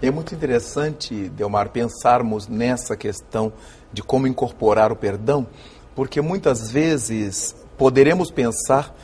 É 0.07 0.11
muito 0.11 0.35
interessante, 0.35 1.31
Delmar, 1.31 1.71
pensarmos 1.71 2.47
nessa 2.47 2.95
questão 2.95 3.51
de 3.91 4.03
como 4.03 4.27
incorporar 4.27 4.93
o 4.93 4.97
perdão, 4.97 5.47
porque 5.95 6.21
muitas 6.21 6.71
vezes 6.71 7.57
poderemos 7.79 8.31
pensar 8.31 8.95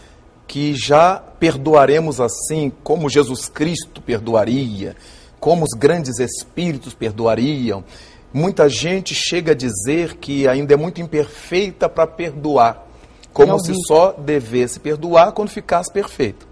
que 0.47 0.75
já 0.75 1.17
perdoaremos 1.17 2.21
assim 2.21 2.71
como 2.85 3.09
Jesus 3.09 3.49
Cristo 3.49 4.03
perdoaria, 4.03 4.95
como 5.41 5.65
os 5.65 5.71
grandes 5.71 6.19
espíritos 6.19 6.93
perdoariam. 6.93 7.83
Muita 8.31 8.69
gente 8.69 9.15
chega 9.15 9.53
a 9.53 9.55
dizer 9.57 10.19
que 10.19 10.47
ainda 10.47 10.75
é 10.75 10.77
muito 10.77 11.01
imperfeita 11.01 11.89
para 11.89 12.07
perdoar, 12.07 12.87
como 13.33 13.59
se 13.59 13.73
só 13.87 14.13
devesse 14.13 14.79
perdoar 14.79 15.33
quando 15.33 15.49
ficasse 15.49 15.91
perfeito. 15.91 16.47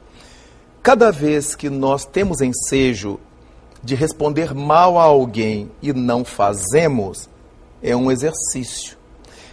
Cada 0.83 1.11
vez 1.11 1.55
que 1.55 1.69
nós 1.69 2.07
temos 2.07 2.41
ensejo 2.41 3.21
de 3.83 3.95
responder 3.95 4.55
mal 4.55 4.99
a 4.99 5.05
alguém 5.05 5.71
e 5.83 5.93
não 5.93 6.25
fazemos, 6.25 7.29
é 7.83 7.95
um 7.95 8.11
exercício. 8.11 8.97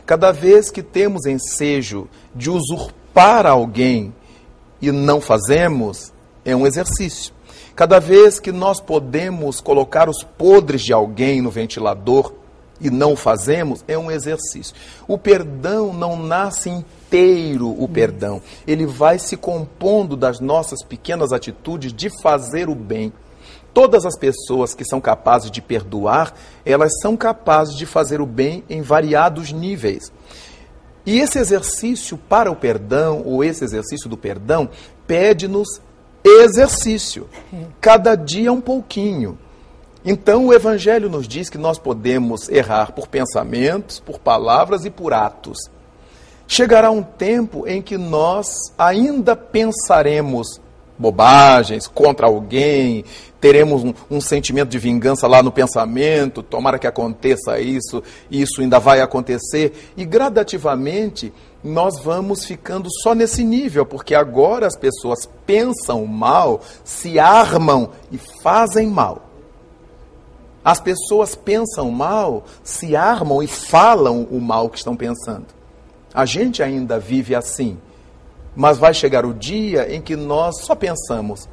Cada 0.06 0.32
vez 0.32 0.70
que 0.70 0.84
temos 0.84 1.26
ensejo 1.26 2.08
de 2.34 2.50
usurpar 2.50 3.46
alguém 3.46 4.14
e 4.82 4.92
não 4.92 5.20
fazemos, 5.20 6.14
é 6.44 6.56
um 6.56 6.68
exercício. 6.68 7.34
Cada 7.76 8.00
vez 8.00 8.40
que 8.40 8.52
nós 8.52 8.80
podemos 8.80 9.60
colocar 9.60 10.08
os 10.08 10.24
podres 10.24 10.82
de 10.82 10.94
alguém 10.94 11.42
no 11.42 11.50
ventilador 11.50 12.34
e 12.80 12.90
não 12.90 13.16
fazemos, 13.16 13.84
é 13.88 13.98
um 13.98 14.12
exercício. 14.12 14.76
O 15.08 15.18
perdão 15.18 15.94
não 15.94 16.18
nasce 16.18 16.70
inteiro, 16.70 17.70
o 17.70 17.88
perdão. 17.88 18.42
Ele 18.68 18.86
vai 18.86 19.18
se 19.18 19.36
compondo 19.36 20.16
das 20.16 20.40
nossas 20.40 20.84
pequenas 20.84 21.32
atitudes 21.32 21.94
de 21.94 22.10
fazer 22.22 22.70
o 22.70 22.76
bem. 22.76 23.12
Todas 23.76 24.06
as 24.06 24.18
pessoas 24.18 24.74
que 24.74 24.86
são 24.86 25.02
capazes 25.02 25.52
de 25.52 25.62
perdoar, 25.62 26.34
elas 26.66 26.94
são 27.02 27.18
capazes 27.18 27.76
de 27.76 27.86
fazer 27.86 28.22
o 28.22 28.26
bem 28.26 28.64
em 28.70 28.82
variados 28.82 29.52
níveis. 29.52 30.14
E 31.06 31.20
esse 31.20 31.38
exercício 31.38 32.18
para 32.18 32.50
o 32.50 32.56
perdão, 32.56 33.22
ou 33.26 33.44
esse 33.44 33.66
exercício 33.66 34.10
do 34.10 34.16
perdão, 34.16 34.70
pede-nos 35.06 35.82
exercício. 36.24 37.28
Cada 37.82 38.16
dia 38.16 38.50
um 38.50 38.62
pouquinho. 38.62 39.38
Então 40.06 40.46
o 40.46 40.54
Evangelho 40.54 41.10
nos 41.10 41.28
diz 41.28 41.50
que 41.50 41.58
nós 41.58 41.78
podemos 41.78 42.48
errar 42.48 42.94
por 42.94 43.10
pensamentos, 43.10 44.00
por 44.00 44.20
palavras 44.20 44.86
e 44.86 44.90
por 44.90 45.12
atos. 45.12 45.58
Chegará 46.48 46.92
um 46.92 47.04
tempo 47.04 47.68
em 47.68 47.82
que 47.82 47.98
nós 47.98 48.56
ainda 48.78 49.36
pensaremos 49.36 50.62
bobagens 50.98 51.88
contra 51.88 52.28
alguém, 52.28 53.04
teremos 53.40 53.84
um, 53.84 53.94
um, 54.10 54.22
sentimento 54.22 54.70
de 54.70 54.80
vingança 54.80 55.28
lá 55.28 55.44
no 55.44 55.52
pensamento, 55.52 56.42
tomara 56.42 56.80
que 56.80 56.88
aconteça 56.88 57.60
isso, 57.60 58.02
isso 58.32 58.62
ainda 58.62 58.80
vai 58.80 59.02
acontecer, 59.02 59.92
e 59.96 60.06
gradativamente 60.06 61.34
nós 61.64 62.02
vamos 62.02 62.46
ficando 62.46 62.90
só 63.02 63.14
nesse 63.14 63.44
nível, 63.44 63.86
porque 63.86 64.16
agora 64.16 64.68
as 64.68 64.78
pessoas 64.78 65.30
pensam 65.46 66.06
mal, 66.06 66.62
se 66.84 67.20
armam 67.20 67.90
e 68.12 68.18
fazem 68.42 68.88
mal. 68.88 69.24
As 70.64 70.80
pessoas 70.80 71.36
pensam 71.36 71.92
mal, 71.92 72.44
se 72.64 72.96
armam 72.96 73.44
e 73.44 73.48
falam 73.48 74.28
o 74.32 74.42
mal 74.42 74.70
que 74.70 74.80
estão 74.80 74.96
pensando. 74.96 75.46
A 76.12 76.26
gente 76.26 76.64
ainda 76.64 76.98
vive 76.98 77.36
assim. 77.36 77.78
Mas 78.56 78.78
vai 78.78 78.94
chegar 78.94 79.26
o 79.26 79.34
dia 79.34 79.94
em 79.94 80.02
que 80.02 80.16
nós 80.16 80.62
só 80.62 80.76
pensamos. 80.76 81.48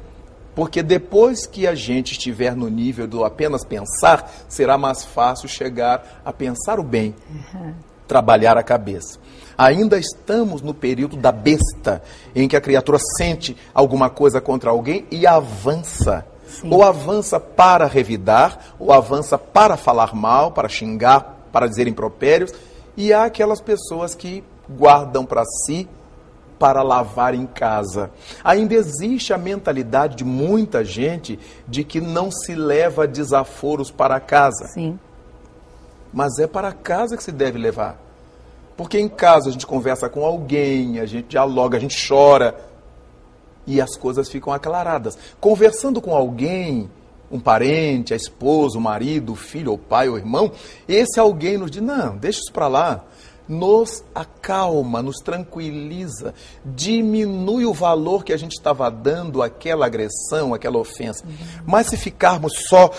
Porque 0.55 0.83
depois 0.83 1.45
que 1.47 1.65
a 1.65 1.73
gente 1.73 2.11
estiver 2.11 2.55
no 2.55 2.69
nível 2.69 3.07
do 3.07 3.25
apenas 3.25 3.65
pensar, 3.65 4.31
será 4.47 4.77
mais 4.77 5.03
fácil 5.03 5.49
chegar 5.49 6.21
a 6.23 6.31
pensar 6.31 6.79
o 6.79 6.83
bem, 6.83 7.15
uhum. 7.29 7.73
trabalhar 8.07 8.57
a 8.57 8.63
cabeça. 8.63 9.19
Ainda 9.57 9.97
estamos 9.97 10.61
no 10.61 10.73
período 10.73 11.17
da 11.17 11.31
besta, 11.31 12.03
em 12.35 12.47
que 12.47 12.55
a 12.55 12.61
criatura 12.61 12.99
sente 13.17 13.57
alguma 13.73 14.09
coisa 14.09 14.39
contra 14.39 14.69
alguém 14.69 15.05
e 15.09 15.25
avança. 15.25 16.25
Sim. 16.47 16.69
Ou 16.71 16.83
avança 16.83 17.39
para 17.39 17.87
revidar, 17.87 18.75
ou 18.77 18.93
avança 18.93 19.37
para 19.39 19.75
falar 19.75 20.13
mal, 20.13 20.51
para 20.51 20.69
xingar, 20.69 21.47
para 21.51 21.67
dizer 21.67 21.87
impropérios. 21.87 22.51
E 22.95 23.11
há 23.11 23.25
aquelas 23.25 23.59
pessoas 23.59 24.13
que 24.13 24.43
guardam 24.69 25.25
para 25.25 25.43
si 25.65 25.87
para 26.63 26.81
lavar 26.81 27.35
em 27.35 27.45
casa. 27.45 28.09
Ainda 28.41 28.73
existe 28.73 29.33
a 29.33 29.37
mentalidade 29.37 30.15
de 30.15 30.23
muita 30.23 30.81
gente 30.81 31.37
de 31.67 31.83
que 31.83 31.99
não 31.99 32.31
se 32.31 32.55
leva 32.55 33.05
desaforos 33.05 33.91
para 33.91 34.17
casa. 34.17 34.67
Sim. 34.73 34.97
Mas 36.13 36.39
é 36.39 36.47
para 36.47 36.71
casa 36.71 37.17
que 37.17 37.23
se 37.23 37.33
deve 37.33 37.59
levar. 37.59 37.99
Porque 38.77 38.97
em 38.97 39.09
casa 39.09 39.49
a 39.49 39.51
gente 39.51 39.67
conversa 39.67 40.07
com 40.07 40.25
alguém, 40.25 41.01
a 41.01 41.05
gente 41.05 41.27
dialoga, 41.27 41.75
a 41.75 41.81
gente 41.81 41.97
chora 42.07 42.57
e 43.67 43.81
as 43.81 43.97
coisas 43.97 44.29
ficam 44.29 44.53
aclaradas. 44.53 45.17
Conversando 45.41 45.99
com 45.99 46.15
alguém, 46.15 46.89
um 47.29 47.41
parente, 47.41 48.13
a 48.13 48.15
esposa, 48.15 48.77
o 48.77 48.81
marido, 48.81 49.33
o 49.33 49.35
filho, 49.35 49.73
o 49.73 49.77
pai, 49.77 50.07
o 50.07 50.15
irmão, 50.15 50.49
esse 50.87 51.19
alguém 51.19 51.57
nos 51.57 51.69
diz: 51.69 51.81
não, 51.81 52.15
deixa 52.15 52.39
isso 52.39 52.53
para 52.53 52.69
lá 52.69 53.03
nos 53.47 54.03
acalma, 54.13 55.01
nos 55.01 55.17
tranquiliza, 55.17 56.33
diminui 56.65 57.65
o 57.65 57.73
valor 57.73 58.23
que 58.23 58.33
a 58.33 58.37
gente 58.37 58.53
estava 58.53 58.89
dando 58.89 59.41
àquela 59.41 59.85
agressão, 59.85 60.53
àquela 60.53 60.77
ofensa. 60.77 61.25
Uhum. 61.25 61.63
Mas 61.65 61.87
se 61.87 61.97
ficarmos 61.97 62.67
só 62.67 62.91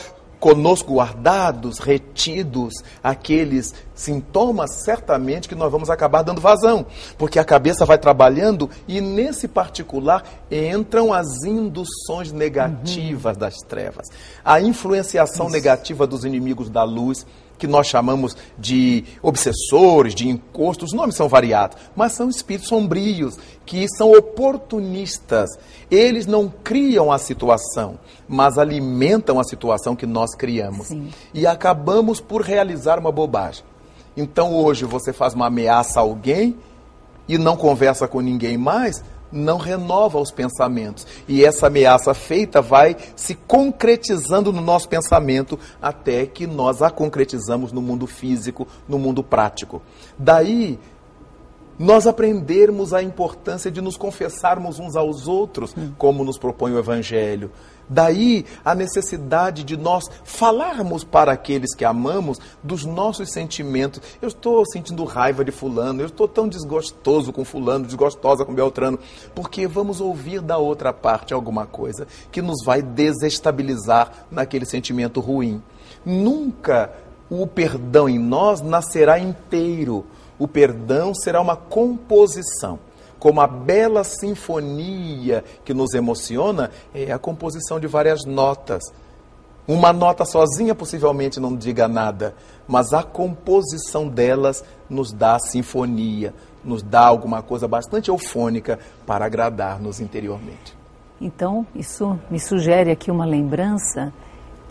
conosco 0.44 0.92
guardados, 0.92 1.78
retidos, 1.78 2.74
aqueles 3.02 3.72
sintomas, 3.94 4.84
certamente 4.84 5.48
que 5.48 5.54
nós 5.54 5.72
vamos 5.72 5.88
acabar 5.88 6.20
dando 6.20 6.38
vazão, 6.38 6.84
porque 7.16 7.38
a 7.38 7.44
cabeça 7.44 7.86
vai 7.86 7.96
trabalhando 7.96 8.68
e 8.86 9.00
nesse 9.00 9.48
particular 9.48 10.22
entram 10.50 11.14
as 11.14 11.44
induções 11.44 12.30
negativas 12.30 13.36
uhum. 13.36 13.40
das 13.40 13.54
trevas, 13.66 14.08
a 14.44 14.60
influenciação 14.60 15.46
Isso. 15.46 15.54
negativa 15.54 16.06
dos 16.06 16.26
inimigos 16.26 16.68
da 16.68 16.84
luz 16.84 17.26
que 17.58 17.66
nós 17.66 17.86
chamamos 17.86 18.36
de 18.58 19.04
obsessores, 19.22 20.14
de 20.14 20.28
encostos, 20.28 20.90
os 20.90 20.96
nomes 20.96 21.14
são 21.14 21.28
variados, 21.28 21.76
mas 21.94 22.12
são 22.12 22.28
espíritos 22.28 22.68
sombrios, 22.68 23.38
que 23.64 23.86
são 23.96 24.12
oportunistas. 24.12 25.50
Eles 25.90 26.26
não 26.26 26.52
criam 26.62 27.12
a 27.12 27.18
situação, 27.18 27.98
mas 28.28 28.58
alimentam 28.58 29.38
a 29.38 29.44
situação 29.44 29.94
que 29.94 30.06
nós 30.06 30.34
criamos. 30.34 30.88
Sim. 30.88 31.10
E 31.32 31.46
acabamos 31.46 32.20
por 32.20 32.42
realizar 32.42 32.98
uma 32.98 33.12
bobagem. 33.12 33.64
Então 34.16 34.54
hoje 34.54 34.84
você 34.84 35.12
faz 35.12 35.34
uma 35.34 35.46
ameaça 35.46 35.98
a 35.98 36.02
alguém 36.02 36.56
e 37.28 37.38
não 37.38 37.56
conversa 37.56 38.06
com 38.06 38.20
ninguém 38.20 38.56
mais, 38.56 39.02
não 39.32 39.58
renova 39.58 40.18
os 40.18 40.30
pensamentos. 40.30 41.06
E 41.26 41.44
essa 41.44 41.66
ameaça 41.66 42.14
feita 42.14 42.62
vai 42.62 42.96
se 43.16 43.34
concretizando 43.34 44.52
no 44.52 44.60
nosso 44.60 44.88
pensamento 44.88 45.58
até 45.80 46.26
que 46.26 46.46
nós 46.46 46.82
a 46.82 46.90
concretizamos 46.90 47.72
no 47.72 47.82
mundo 47.82 48.06
físico, 48.06 48.66
no 48.88 48.98
mundo 48.98 49.22
prático. 49.22 49.82
Daí 50.18 50.78
nós 51.78 52.06
aprendermos 52.06 52.92
a 52.92 53.02
importância 53.02 53.70
de 53.70 53.80
nos 53.80 53.96
confessarmos 53.96 54.78
uns 54.78 54.96
aos 54.96 55.26
outros, 55.26 55.74
como 55.98 56.24
nos 56.24 56.38
propõe 56.38 56.72
o 56.72 56.78
Evangelho. 56.78 57.50
Daí 57.88 58.46
a 58.64 58.74
necessidade 58.74 59.62
de 59.62 59.76
nós 59.76 60.04
falarmos 60.24 61.04
para 61.04 61.32
aqueles 61.32 61.74
que 61.74 61.84
amamos 61.84 62.40
dos 62.62 62.84
nossos 62.84 63.30
sentimentos. 63.30 64.00
Eu 64.22 64.28
estou 64.28 64.64
sentindo 64.66 65.04
raiva 65.04 65.44
de 65.44 65.52
Fulano, 65.52 66.00
eu 66.00 66.06
estou 66.06 66.26
tão 66.26 66.48
desgostoso 66.48 67.32
com 67.32 67.44
Fulano, 67.44 67.84
desgostosa 67.84 68.44
com 68.44 68.54
Beltrano, 68.54 68.98
porque 69.34 69.66
vamos 69.66 70.00
ouvir 70.00 70.40
da 70.40 70.56
outra 70.56 70.92
parte 70.92 71.34
alguma 71.34 71.66
coisa 71.66 72.06
que 72.32 72.40
nos 72.40 72.64
vai 72.64 72.80
desestabilizar 72.80 74.26
naquele 74.30 74.64
sentimento 74.64 75.20
ruim. 75.20 75.62
Nunca 76.04 76.90
o 77.28 77.46
perdão 77.46 78.08
em 78.08 78.18
nós 78.18 78.60
nascerá 78.60 79.18
inteiro. 79.18 80.06
O 80.38 80.48
perdão 80.48 81.14
será 81.14 81.40
uma 81.40 81.56
composição 81.56 82.78
como 83.24 83.40
a 83.40 83.46
bela 83.46 84.04
sinfonia 84.04 85.42
que 85.64 85.72
nos 85.72 85.94
emociona 85.94 86.70
é 86.94 87.10
a 87.10 87.18
composição 87.18 87.80
de 87.80 87.86
várias 87.86 88.26
notas. 88.26 88.82
Uma 89.66 89.94
nota 89.94 90.26
sozinha 90.26 90.74
possivelmente 90.74 91.40
não 91.40 91.56
diga 91.56 91.88
nada, 91.88 92.34
mas 92.68 92.92
a 92.92 93.02
composição 93.02 94.08
delas 94.08 94.62
nos 94.90 95.10
dá 95.10 95.36
a 95.36 95.38
sinfonia, 95.38 96.34
nos 96.62 96.82
dá 96.82 97.00
alguma 97.00 97.40
coisa 97.42 97.66
bastante 97.66 98.10
eufônica 98.10 98.78
para 99.06 99.24
agradar-nos 99.24 100.00
interiormente. 100.00 100.76
Então, 101.18 101.66
isso 101.74 102.18
me 102.30 102.38
sugere 102.38 102.90
aqui 102.90 103.10
uma 103.10 103.24
lembrança 103.24 104.12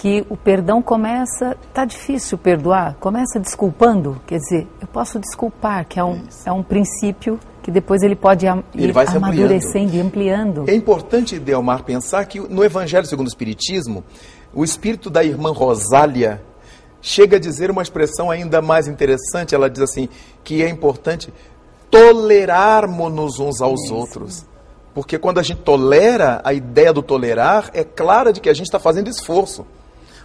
que 0.03 0.25
o 0.29 0.35
perdão 0.35 0.81
começa, 0.81 1.55
tá 1.73 1.85
difícil 1.85 2.37
perdoar, 2.37 2.97
começa 2.99 3.39
desculpando, 3.39 4.21
quer 4.27 4.37
dizer, 4.37 4.67
eu 4.81 4.87
posso 4.87 5.17
desculpar, 5.17 5.87
que 5.87 5.97
é 5.97 6.03
um, 6.03 6.21
é 6.45 6.51
um 6.51 6.61
princípio 6.61 7.39
que 7.61 7.71
depois 7.71 8.03
ele 8.03 8.13
pode 8.13 8.45
am 8.45 8.65
ele 8.75 8.91
vai 8.91 9.07
amadurecendo 9.07 9.95
e 9.95 10.01
ampliando. 10.01 10.65
É 10.67 10.75
importante, 10.75 11.39
Delmar, 11.39 11.85
pensar 11.85 12.25
que 12.25 12.37
no 12.37 12.65
Evangelho 12.65 13.05
segundo 13.05 13.27
o 13.27 13.29
Espiritismo, 13.29 14.03
o 14.53 14.65
espírito 14.65 15.09
da 15.09 15.23
irmã 15.23 15.53
Rosália 15.53 16.43
chega 17.01 17.37
a 17.37 17.39
dizer 17.39 17.71
uma 17.71 17.81
expressão 17.81 18.29
ainda 18.29 18.61
mais 18.61 18.89
interessante. 18.89 19.55
Ela 19.55 19.69
diz 19.69 19.83
assim: 19.83 20.09
que 20.43 20.61
é 20.61 20.67
importante 20.67 21.33
tolerarmos 21.89 23.39
uns 23.39 23.61
aos 23.61 23.89
outros. 23.89 24.45
Porque 24.93 25.17
quando 25.17 25.39
a 25.39 25.43
gente 25.43 25.61
tolera, 25.61 26.41
a 26.43 26.51
ideia 26.51 26.91
do 26.91 27.01
tolerar 27.01 27.71
é 27.73 27.85
clara 27.85 28.33
de 28.33 28.41
que 28.41 28.49
a 28.49 28.53
gente 28.53 28.65
está 28.65 28.79
fazendo 28.79 29.09
esforço. 29.09 29.65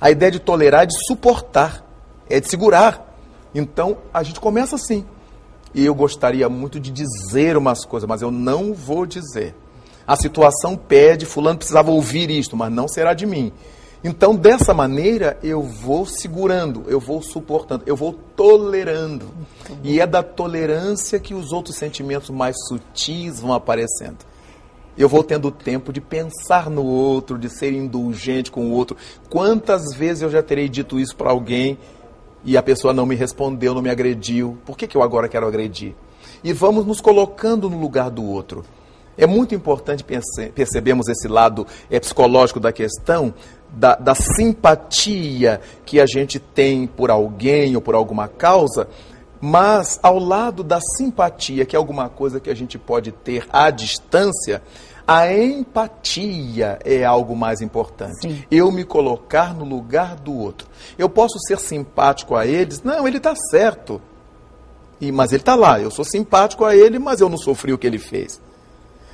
A 0.01 0.11
ideia 0.11 0.31
de 0.31 0.39
tolerar 0.39 0.83
é 0.83 0.87
de 0.87 1.07
suportar, 1.07 1.85
é 2.29 2.41
de 2.41 2.49
segurar. 2.49 3.05
Então 3.55 3.99
a 4.13 4.23
gente 4.23 4.41
começa 4.41 4.77
assim. 4.77 5.05
E 5.75 5.85
eu 5.85 5.95
gostaria 5.95 6.49
muito 6.49 6.81
de 6.81 6.91
dizer 6.91 7.57
umas 7.57 7.85
coisas, 7.85 8.09
mas 8.09 8.23
eu 8.23 8.31
não 8.31 8.73
vou 8.73 9.05
dizer. 9.07 9.55
A 10.07 10.17
situação 10.17 10.77
pede, 10.77 11.27
fulano 11.27 11.59
precisava 11.59 11.91
ouvir 11.91 12.31
isto, 12.31 12.57
mas 12.57 12.73
não 12.73 12.89
será 12.89 13.13
de 13.13 13.27
mim. 13.27 13.53
Então, 14.03 14.35
dessa 14.35 14.73
maneira, 14.73 15.37
eu 15.43 15.61
vou 15.63 16.07
segurando, 16.07 16.85
eu 16.87 17.01
vou 17.01 17.21
suportando, 17.21 17.83
eu 17.85 17.97
vou 17.97 18.13
tolerando. 18.13 19.27
E 19.83 20.01
é 20.01 20.07
da 20.07 20.23
tolerância 20.23 21.19
que 21.19 21.35
os 21.35 21.53
outros 21.53 21.77
sentimentos 21.77 22.31
mais 22.31 22.57
sutis 22.69 23.41
vão 23.41 23.53
aparecendo. 23.53 24.19
Eu 24.99 25.09
vou 25.09 25.23
tendo 25.23 25.53
tempo 25.53 25.93
de 25.93 26.01
pensar 26.01 26.69
no 26.69 26.85
outro, 26.85 27.39
de 27.39 27.49
ser 27.49 27.73
indulgente 27.73 28.51
com 28.51 28.67
o 28.67 28.73
outro. 28.73 28.97
Quantas 29.31 29.95
vezes 29.95 30.25
eu 30.25 30.31
já 30.31 30.43
terei 30.43 30.69
dito 30.69 30.99
isso 30.99 31.15
para 31.15 31.31
alguém 31.31 31.79
e 32.45 32.57
a 32.57 32.63
pessoa 32.63 32.93
não 32.93 33.07
me 33.07 33.15
respondeu, 33.15 33.73
não 33.73 33.81
me 33.81 33.91
agrediu. 33.91 34.59
Por 34.67 34.77
que, 34.77 34.89
que 34.89 34.97
eu 34.97 35.03
agora 35.03 35.29
quero 35.29 35.47
agredir? 35.47 35.95
E 36.43 36.53
vamos 36.53 36.85
nos 36.85 37.01
colocando 37.01 37.71
no 37.71 37.79
lugar 37.79 38.11
do 38.11 38.25
outro. 38.25 38.65
É 39.17 39.27
muito 39.27 39.55
importante 39.55 40.03
perce 40.03 40.51
percebermos 40.51 41.09
esse 41.09 41.29
lado 41.29 41.67
é, 41.89 42.01
psicológico 42.01 42.59
da 42.59 42.73
questão, 42.73 43.33
da, 43.71 43.95
da 43.95 44.15
simpatia 44.15 45.61
que 45.85 46.01
a 46.01 46.07
gente 46.07 46.41
tem 46.41 46.89
por 46.89 47.11
alguém 47.11 47.77
ou 47.77 47.83
por 47.83 47.95
alguma 47.95 48.27
causa, 48.27 48.89
mas 49.41 49.99
ao 50.03 50.19
lado 50.19 50.63
da 50.63 50.81
simpatia, 50.81 51.65
que 51.65 51.77
é 51.77 51.79
alguma 51.79 52.09
coisa 52.09 52.41
que 52.41 52.51
a 52.51 52.55
gente 52.55 52.79
pode 52.79 53.13
ter 53.13 53.47
à 53.53 53.71
distância, 53.71 54.63
a 55.11 55.33
empatia 55.33 56.79
é 56.85 57.03
algo 57.03 57.35
mais 57.35 57.63
importante. 57.63 58.21
Sim. 58.21 58.45
Eu 58.51 58.71
me 58.71 58.85
colocar 58.85 59.55
no 59.55 59.65
lugar 59.65 60.17
do 60.17 60.35
outro. 60.35 60.69
Eu 60.99 61.09
posso 61.09 61.39
ser 61.47 61.59
simpático 61.59 62.37
a 62.37 62.47
eles? 62.47 62.83
Não, 62.83 63.09
ele 63.09 63.17
está 63.17 63.35
certo. 63.51 64.03
E, 65.01 65.11
mas 65.11 65.33
ele 65.33 65.41
está 65.41 65.55
lá. 65.55 65.81
Eu 65.81 65.91
sou 65.91 66.05
simpático 66.05 66.63
a 66.63 66.77
ele, 66.77 66.99
mas 66.99 67.23
eu 67.23 67.31
não 67.31 67.39
sofri 67.39 67.73
o 67.73 67.79
que 67.79 67.87
ele 67.87 67.99
fez. 67.99 68.39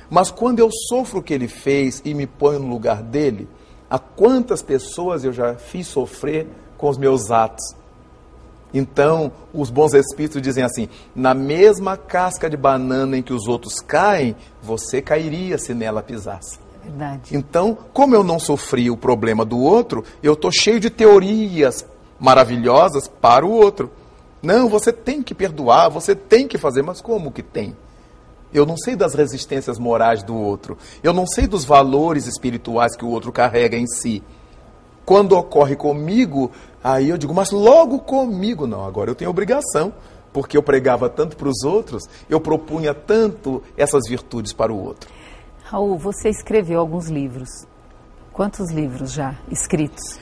Mas 0.09 0.29
quando 0.29 0.59
eu 0.59 0.69
sofro 0.89 1.19
o 1.19 1.23
que 1.23 1.33
ele 1.33 1.47
fez 1.47 2.01
e 2.03 2.13
me 2.13 2.27
ponho 2.27 2.59
no 2.59 2.67
lugar 2.67 3.01
dele, 3.01 3.47
a 3.89 3.97
quantas 3.97 4.61
pessoas 4.61 5.23
eu 5.23 5.31
já 5.31 5.55
fiz 5.55 5.87
sofrer 5.87 6.45
com 6.77 6.89
os 6.89 6.97
meus 6.97 7.31
atos? 7.31 7.73
Então, 8.77 9.31
os 9.53 9.69
bons 9.69 9.93
espíritos 9.93 10.41
dizem 10.41 10.61
assim: 10.61 10.89
na 11.15 11.33
mesma 11.33 11.95
casca 11.95 12.49
de 12.49 12.57
banana 12.57 13.17
em 13.17 13.23
que 13.23 13.31
os 13.31 13.47
outros 13.47 13.79
caem, 13.79 14.35
você 14.61 15.01
cairia 15.01 15.57
se 15.57 15.73
nela 15.73 16.03
pisasse. 16.03 16.59
Verdade. 16.83 17.35
Então, 17.35 17.75
como 17.93 18.13
eu 18.13 18.23
não 18.23 18.37
sofri 18.37 18.91
o 18.91 18.97
problema 18.97 19.45
do 19.45 19.57
outro, 19.57 20.03
eu 20.21 20.33
estou 20.33 20.51
cheio 20.51 20.79
de 20.79 20.89
teorias 20.89 21.85
maravilhosas 22.19 23.07
para 23.07 23.45
o 23.45 23.49
outro. 23.49 23.89
Não, 24.43 24.67
você 24.67 24.91
tem 24.91 25.23
que 25.23 25.33
perdoar, 25.33 25.89
você 25.89 26.13
tem 26.13 26.45
que 26.45 26.57
fazer, 26.57 26.83
mas 26.83 26.99
como 26.99 27.31
que 27.31 27.41
tem? 27.41 27.75
Eu 28.53 28.65
não 28.65 28.77
sei 28.77 28.95
das 28.95 29.15
resistências 29.15 29.79
morais 29.79 30.21
do 30.21 30.35
outro. 30.35 30.77
Eu 31.01 31.13
não 31.13 31.25
sei 31.25 31.47
dos 31.47 31.63
valores 31.63 32.27
espirituais 32.27 32.95
que 32.95 33.05
o 33.05 33.09
outro 33.09 33.31
carrega 33.31 33.77
em 33.77 33.87
si. 33.87 34.21
Quando 35.05 35.37
ocorre 35.37 35.75
comigo, 35.75 36.51
Aí 36.87 37.09
eu 37.09 37.17
digo, 37.17 37.33
mas 37.33 37.49
logo 37.49 37.97
comigo, 37.97 38.67
não, 38.67 38.85
agora 38.85 39.09
eu 39.09 39.15
tenho 39.15 39.31
obrigação, 39.31 39.91
porque 40.31 40.55
eu 40.55 40.61
pregava 40.61 41.09
tanto 41.09 41.35
para 41.35 41.49
os 41.49 41.63
outros, 41.63 42.03
eu 42.29 42.39
propunha 42.39 42.93
tanto 42.93 43.63
essas 43.75 44.07
virtudes 44.07 44.53
para 44.53 44.71
o 44.71 44.85
outro. 44.85 45.09
Raul, 45.63 45.97
você 45.97 46.29
escreveu 46.29 46.79
alguns 46.79 47.07
livros. 47.07 47.49
Quantos 48.31 48.69
livros 48.69 49.11
já 49.11 49.35
escritos? 49.49 50.19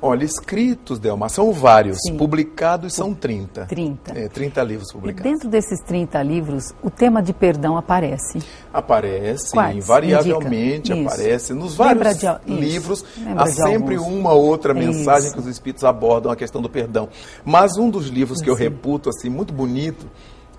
Olha, 0.00 0.24
escritos, 0.24 1.00
Delma, 1.00 1.28
são 1.28 1.52
vários. 1.52 1.98
Sim. 2.06 2.16
Publicados 2.16 2.94
são 2.94 3.12
30. 3.12 3.66
30. 3.66 4.16
É, 4.16 4.28
30 4.28 4.62
livros 4.62 4.92
publicados. 4.92 5.28
E 5.28 5.34
dentro 5.34 5.48
desses 5.48 5.80
30 5.80 6.22
livros, 6.22 6.72
o 6.82 6.88
tema 6.88 7.20
de 7.20 7.32
perdão 7.32 7.76
aparece? 7.76 8.38
Aparece, 8.72 9.50
Quais? 9.50 9.76
invariavelmente 9.76 10.92
Indica. 10.92 11.14
aparece. 11.14 11.52
Nos 11.52 11.74
vários 11.74 12.16
de, 12.16 12.26
livros, 12.46 13.04
há 13.36 13.46
sempre 13.46 13.96
alguns. 13.96 14.12
uma 14.14 14.32
outra 14.32 14.72
mensagem 14.72 15.26
isso. 15.26 15.34
que 15.34 15.40
os 15.40 15.46
espíritos 15.48 15.82
abordam 15.82 16.30
a 16.30 16.36
questão 16.36 16.62
do 16.62 16.70
perdão. 16.70 17.08
Mas 17.44 17.76
um 17.76 17.90
dos 17.90 18.06
livros 18.06 18.40
que 18.40 18.48
eu 18.48 18.54
reputo 18.54 19.08
assim 19.08 19.28
muito 19.28 19.52
bonito, 19.52 20.06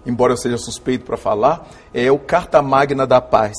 embora 0.05 0.33
eu 0.33 0.37
seja 0.37 0.57
suspeito 0.57 1.05
para 1.05 1.15
falar, 1.15 1.65
é 1.93 2.11
o 2.11 2.19
Carta 2.19 2.61
Magna 2.61 3.07
da 3.07 3.21
Paz, 3.21 3.55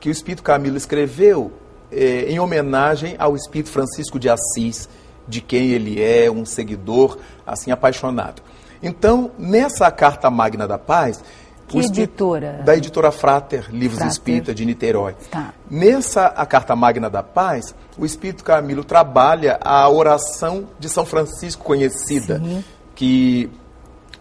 que 0.00 0.08
o 0.08 0.12
Espírito 0.12 0.42
Camilo 0.42 0.76
escreveu 0.76 1.52
é, 1.92 2.24
em 2.30 2.40
homenagem 2.40 3.14
ao 3.16 3.36
Espírito 3.36 3.70
Francisco 3.70 4.18
de 4.18 4.28
Assis, 4.28 4.88
de 5.30 5.40
quem 5.40 5.70
ele 5.70 6.02
é, 6.02 6.30
um 6.30 6.44
seguidor 6.44 7.16
assim 7.46 7.70
apaixonado. 7.70 8.42
Então, 8.82 9.30
nessa 9.38 9.90
Carta 9.90 10.28
Magna 10.28 10.66
da 10.66 10.78
Paz, 10.78 11.22
que 11.68 11.78
editora? 11.78 12.62
Da 12.64 12.76
editora 12.76 13.12
Frater, 13.12 13.68
Livros 13.70 13.98
Frater. 13.98 14.12
Espírita 14.12 14.54
de 14.54 14.64
Niterói. 14.64 15.14
Tá. 15.30 15.54
Nessa 15.70 16.26
a 16.26 16.44
Carta 16.44 16.74
Magna 16.74 17.08
da 17.08 17.22
Paz, 17.22 17.74
o 17.96 18.04
Espírito 18.04 18.42
Camilo 18.42 18.82
trabalha 18.82 19.58
a 19.62 19.88
oração 19.88 20.68
de 20.80 20.88
São 20.88 21.06
Francisco 21.06 21.62
conhecida, 21.62 22.38
Sim. 22.38 22.64
que 22.94 23.48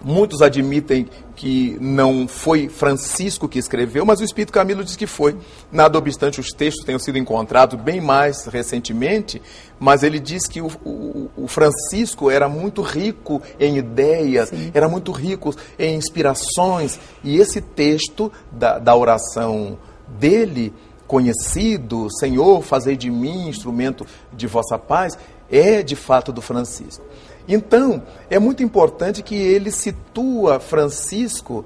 Muitos 0.02 0.42
admitem 0.42 1.08
que 1.36 1.78
não 1.82 2.26
foi 2.26 2.70
Francisco 2.70 3.50
que 3.50 3.60
escreveu, 3.60 4.06
mas 4.06 4.22
o 4.22 4.24
Espírito 4.24 4.54
Camilo 4.54 4.84
diz 4.84 4.96
que 4.96 5.06
foi. 5.06 5.36
Nada 5.70 5.98
obstante, 5.98 6.40
os 6.40 6.52
textos 6.52 6.86
tenham 6.86 7.00
sido 7.00 7.18
encontrados 7.18 7.80
bem 7.80 8.00
mais 8.00 8.46
recentemente, 8.46 9.42
mas 9.78 10.02
ele 10.02 10.20
diz 10.20 10.48
que 10.48 10.62
o, 10.62 10.68
o, 10.86 11.30
o 11.36 11.48
Francisco 11.48 12.32
era 12.32 12.48
muito 12.48 12.82
rico 12.82 13.42
em 13.60 13.78
ideias, 13.78 14.50
Sim. 14.50 14.72
era 14.74 14.88
muito 14.88 15.12
rico 15.12 15.54
em 15.78 15.96
inspirações, 15.96 16.98
e 17.22 17.38
esse 17.38 17.60
texto 17.60 18.32
da, 18.52 18.80
da 18.80 18.96
oração 18.96 19.78
dele, 20.08 20.74
conhecido, 21.08 22.08
Senhor, 22.20 22.62
fazei 22.62 22.96
de 22.96 23.10
mim 23.10 23.50
instrumento 23.50 24.06
de 24.32 24.48
vossa 24.48 24.78
paz, 24.78 25.18
é 25.52 25.82
de 25.84 25.96
fato 25.96 26.32
do 26.32 26.42
Francisco. 26.42 27.04
Então, 27.52 28.04
é 28.30 28.38
muito 28.38 28.62
importante 28.62 29.24
que 29.24 29.34
ele 29.36 29.72
situa 29.72 30.60
Francisco, 30.60 31.66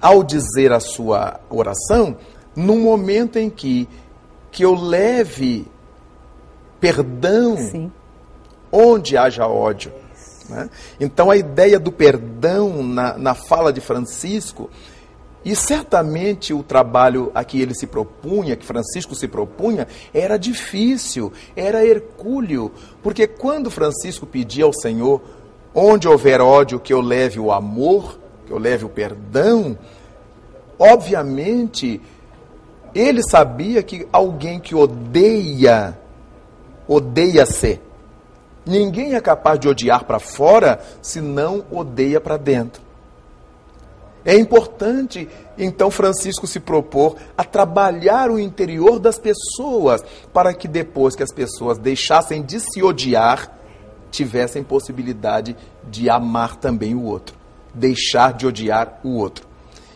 ao 0.00 0.24
dizer 0.24 0.72
a 0.72 0.80
sua 0.80 1.40
oração, 1.50 2.16
no 2.56 2.76
momento 2.76 3.38
em 3.38 3.50
que, 3.50 3.86
que 4.50 4.64
eu 4.64 4.74
leve 4.74 5.66
perdão 6.80 7.54
Sim. 7.58 7.92
onde 8.72 9.14
haja 9.18 9.46
ódio. 9.46 9.92
Né? 10.48 10.70
Então, 10.98 11.30
a 11.30 11.36
ideia 11.36 11.78
do 11.78 11.92
perdão 11.92 12.82
na, 12.82 13.18
na 13.18 13.34
fala 13.34 13.70
de 13.70 13.82
Francisco 13.82 14.70
E 15.44 15.54
certamente 15.54 16.54
o 16.54 16.62
trabalho 16.62 17.30
a 17.34 17.44
que 17.44 17.60
ele 17.60 17.74
se 17.74 17.86
propunha, 17.86 18.56
que 18.56 18.64
Francisco 18.64 19.14
se 19.14 19.28
propunha, 19.28 19.86
era 20.12 20.38
difícil, 20.38 21.32
era 21.54 21.84
hercúleo, 21.84 22.72
porque 23.02 23.26
quando 23.26 23.70
Francisco 23.70 24.24
pedia 24.24 24.64
ao 24.64 24.72
Senhor, 24.72 25.20
onde 25.74 26.08
houver 26.08 26.40
ódio, 26.40 26.80
que 26.80 26.94
eu 26.94 27.00
leve 27.00 27.38
o 27.38 27.52
amor, 27.52 28.18
que 28.46 28.52
eu 28.52 28.58
leve 28.58 28.86
o 28.86 28.88
perdão, 28.88 29.76
obviamente 30.78 32.00
ele 32.94 33.22
sabia 33.28 33.82
que 33.82 34.06
alguém 34.12 34.60
que 34.60 34.74
odeia, 34.74 35.98
odeia-se. 36.86 37.80
Ninguém 38.64 39.14
é 39.14 39.20
capaz 39.20 39.58
de 39.58 39.68
odiar 39.68 40.04
para 40.04 40.18
fora 40.18 40.80
se 41.02 41.20
não 41.20 41.64
odeia 41.70 42.20
para 42.20 42.36
dentro. 42.36 42.83
É 44.24 44.36
importante, 44.36 45.28
então, 45.58 45.90
Francisco 45.90 46.46
se 46.46 46.58
propor 46.58 47.16
a 47.36 47.44
trabalhar 47.44 48.30
o 48.30 48.38
interior 48.38 48.98
das 48.98 49.18
pessoas, 49.18 50.02
para 50.32 50.54
que 50.54 50.66
depois 50.66 51.14
que 51.14 51.22
as 51.22 51.32
pessoas 51.32 51.76
deixassem 51.78 52.42
de 52.42 52.58
se 52.58 52.82
odiar, 52.82 53.52
tivessem 54.10 54.62
possibilidade 54.62 55.54
de 55.90 56.08
amar 56.08 56.56
também 56.56 56.94
o 56.94 57.04
outro, 57.04 57.36
deixar 57.74 58.32
de 58.32 58.46
odiar 58.46 59.00
o 59.04 59.16
outro. 59.16 59.46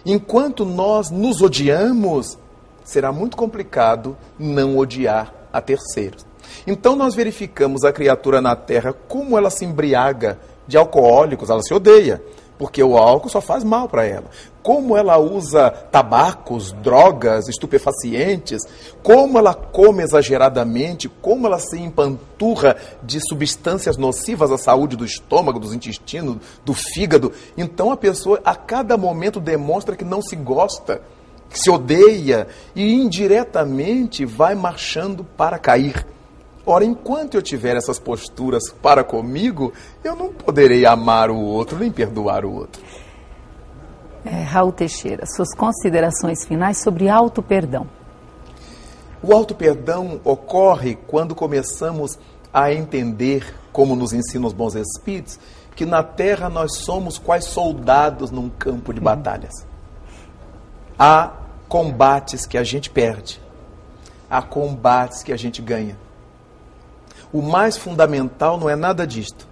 Enquanto 0.05 0.65
nós 0.65 1.11
nos 1.11 1.41
odiamos, 1.41 2.39
será 2.85 3.13
muito 3.13 3.37
complicado 3.37 4.17
não 4.39 4.77
odiar 4.77 5.33
a 5.53 5.61
terceiros. 5.61 6.27
Então 6.67 6.97
nós 6.97 7.15
verificamos 7.15 7.85
a 7.85 7.93
criatura 7.93 8.41
na 8.41 8.57
terra 8.57 8.93
como 8.93 9.37
ela 9.37 9.51
se 9.51 9.65
embriaga 9.65 10.39
de 10.67 10.77
alcoólicos, 10.77 11.51
ela 11.51 11.63
se 11.63 11.73
odeia, 11.73 12.23
porque 12.59 12.83
o 12.83 12.99
álcool 12.99 13.29
só 13.29 13.41
faz 13.41 13.63
mal 13.63 13.89
para 13.89 14.05
ela. 14.05 14.25
Como 14.63 14.97
ela 14.97 15.17
usa 15.17 15.71
tabacos, 15.71 16.73
drogas, 16.73 17.49
estupefacientes, 17.49 18.63
como 19.03 19.39
ela 19.39 19.55
come 19.55 20.03
exageradamente, 20.03 21.09
como 21.09 21.47
ela 21.47 21.59
se 21.59 21.79
empanturra 21.79 22.77
de 23.03 23.21
substâncias 23.21 23.97
nocivas 23.97 24.51
à 24.51 24.59
saúde 24.59 24.97
do 24.97 25.05
estômago, 25.05 25.61
dos 25.61 25.73
intestinos, 25.73 26.39
do 26.65 26.75
fígado. 26.75 27.33
Então 27.57 27.93
a 27.93 27.97
pessoa 27.97 28.41
a 28.45 28.55
cada 28.55 28.97
momento 28.97 29.41
demonstra 29.41 29.97
que 29.97 30.05
não 30.05 30.21
se 30.21 30.37
gosta, 30.37 31.01
que 31.49 31.59
se 31.59 31.71
odeia 31.71 32.49
e 32.75 32.93
indiretamente 32.93 34.27
vai 34.27 34.55
marchando 34.55 35.25
para 35.25 35.59
cair. 35.59 36.05
Ora, 36.71 36.85
enquanto 36.85 37.35
eu 37.35 37.41
tiver 37.41 37.79
essas 37.79 37.99
posturas 37.99 38.71
para 38.71 39.03
comigo, 39.03 39.73
eu 40.05 40.15
não 40.15 40.31
poderei 40.31 40.85
amar 40.85 41.31
o 41.31 41.41
outro 41.41 41.79
nem 41.79 41.91
perdoar 41.91 42.45
o 42.45 42.53
outro. 42.53 42.83
É, 44.23 44.43
Raul 44.43 44.71
Teixeira, 44.71 45.25
suas 45.25 45.55
considerações 45.55 46.45
finais 46.45 46.77
sobre 46.83 47.09
auto-perdão. 47.09 47.87
O 49.23 49.33
auto-perdão 49.33 50.21
ocorre 50.23 50.99
quando 51.07 51.35
começamos 51.35 52.19
a 52.53 52.71
entender, 52.71 53.55
como 53.73 53.97
nos 53.97 54.13
ensinam 54.13 54.47
os 54.47 54.53
bons 54.53 54.75
espíritos, 54.75 55.41
que 55.75 55.87
na 55.87 56.03
terra 56.03 56.51
nós 56.51 56.77
somos 56.77 57.17
quais 57.17 57.47
soldados 57.47 58.31
num 58.31 58.51
campo 58.51 58.93
de 58.93 59.01
batalhas. 59.01 59.55
Há 60.99 61.33
combates 61.67 62.45
que 62.45 62.59
a 62.59 62.63
gente 62.63 62.91
perde, 62.91 63.41
há 64.29 64.43
combates 64.43 65.23
que 65.23 65.33
a 65.33 65.37
gente 65.39 65.63
ganha. 65.63 65.97
O 67.33 67.43
mais 67.43 67.77
fundamental 67.77 68.59
não 68.59 68.69
é 68.69 68.77
nada 68.77 69.07
disto. 69.07 69.47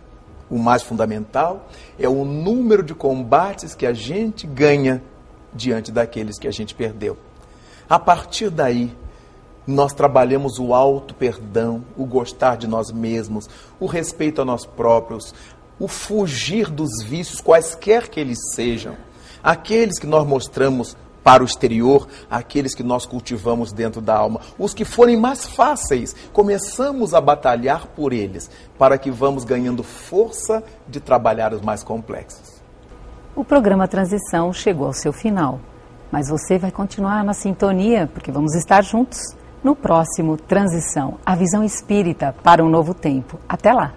O 0.48 0.58
mais 0.58 0.82
fundamental 0.82 1.68
é 1.98 2.08
o 2.08 2.24
número 2.24 2.82
de 2.82 2.94
combates 2.94 3.74
que 3.74 3.84
a 3.84 3.92
gente 3.92 4.46
ganha 4.46 5.02
diante 5.52 5.90
daqueles 5.90 6.38
que 6.38 6.46
a 6.46 6.52
gente 6.52 6.74
perdeu. 6.74 7.16
A 7.88 7.98
partir 7.98 8.50
daí, 8.50 8.94
nós 9.66 9.92
trabalhamos 9.92 10.58
o 10.58 10.72
alto 10.72 11.14
perdão, 11.14 11.84
o 11.96 12.06
gostar 12.06 12.56
de 12.56 12.66
nós 12.66 12.92
mesmos, 12.92 13.48
o 13.80 13.86
respeito 13.86 14.40
a 14.40 14.44
nós 14.44 14.64
próprios, 14.64 15.34
o 15.78 15.88
fugir 15.88 16.70
dos 16.70 17.02
vícios, 17.02 17.40
quaisquer 17.40 18.08
que 18.08 18.20
eles 18.20 18.38
sejam. 18.54 18.96
Aqueles 19.42 19.98
que 19.98 20.06
nós 20.06 20.26
mostramos 20.26 20.96
para 21.26 21.42
o 21.42 21.46
exterior, 21.46 22.06
aqueles 22.30 22.72
que 22.72 22.84
nós 22.84 23.04
cultivamos 23.04 23.72
dentro 23.72 24.00
da 24.00 24.16
alma. 24.16 24.40
Os 24.56 24.72
que 24.72 24.84
forem 24.84 25.16
mais 25.16 25.44
fáceis, 25.44 26.14
começamos 26.32 27.12
a 27.14 27.20
batalhar 27.20 27.88
por 27.88 28.12
eles, 28.12 28.48
para 28.78 28.96
que 28.96 29.10
vamos 29.10 29.42
ganhando 29.42 29.82
força 29.82 30.62
de 30.86 31.00
trabalhar 31.00 31.52
os 31.52 31.60
mais 31.60 31.82
complexos. 31.82 32.62
O 33.34 33.44
programa 33.44 33.88
Transição 33.88 34.52
chegou 34.52 34.86
ao 34.86 34.92
seu 34.92 35.12
final, 35.12 35.58
mas 36.12 36.28
você 36.28 36.58
vai 36.58 36.70
continuar 36.70 37.24
na 37.24 37.34
sintonia, 37.34 38.08
porque 38.14 38.30
vamos 38.30 38.54
estar 38.54 38.84
juntos 38.84 39.18
no 39.64 39.74
próximo 39.74 40.36
Transição, 40.36 41.18
a 41.26 41.34
visão 41.34 41.64
espírita 41.64 42.36
para 42.44 42.64
um 42.64 42.68
novo 42.68 42.94
tempo. 42.94 43.36
Até 43.48 43.72
lá! 43.72 43.92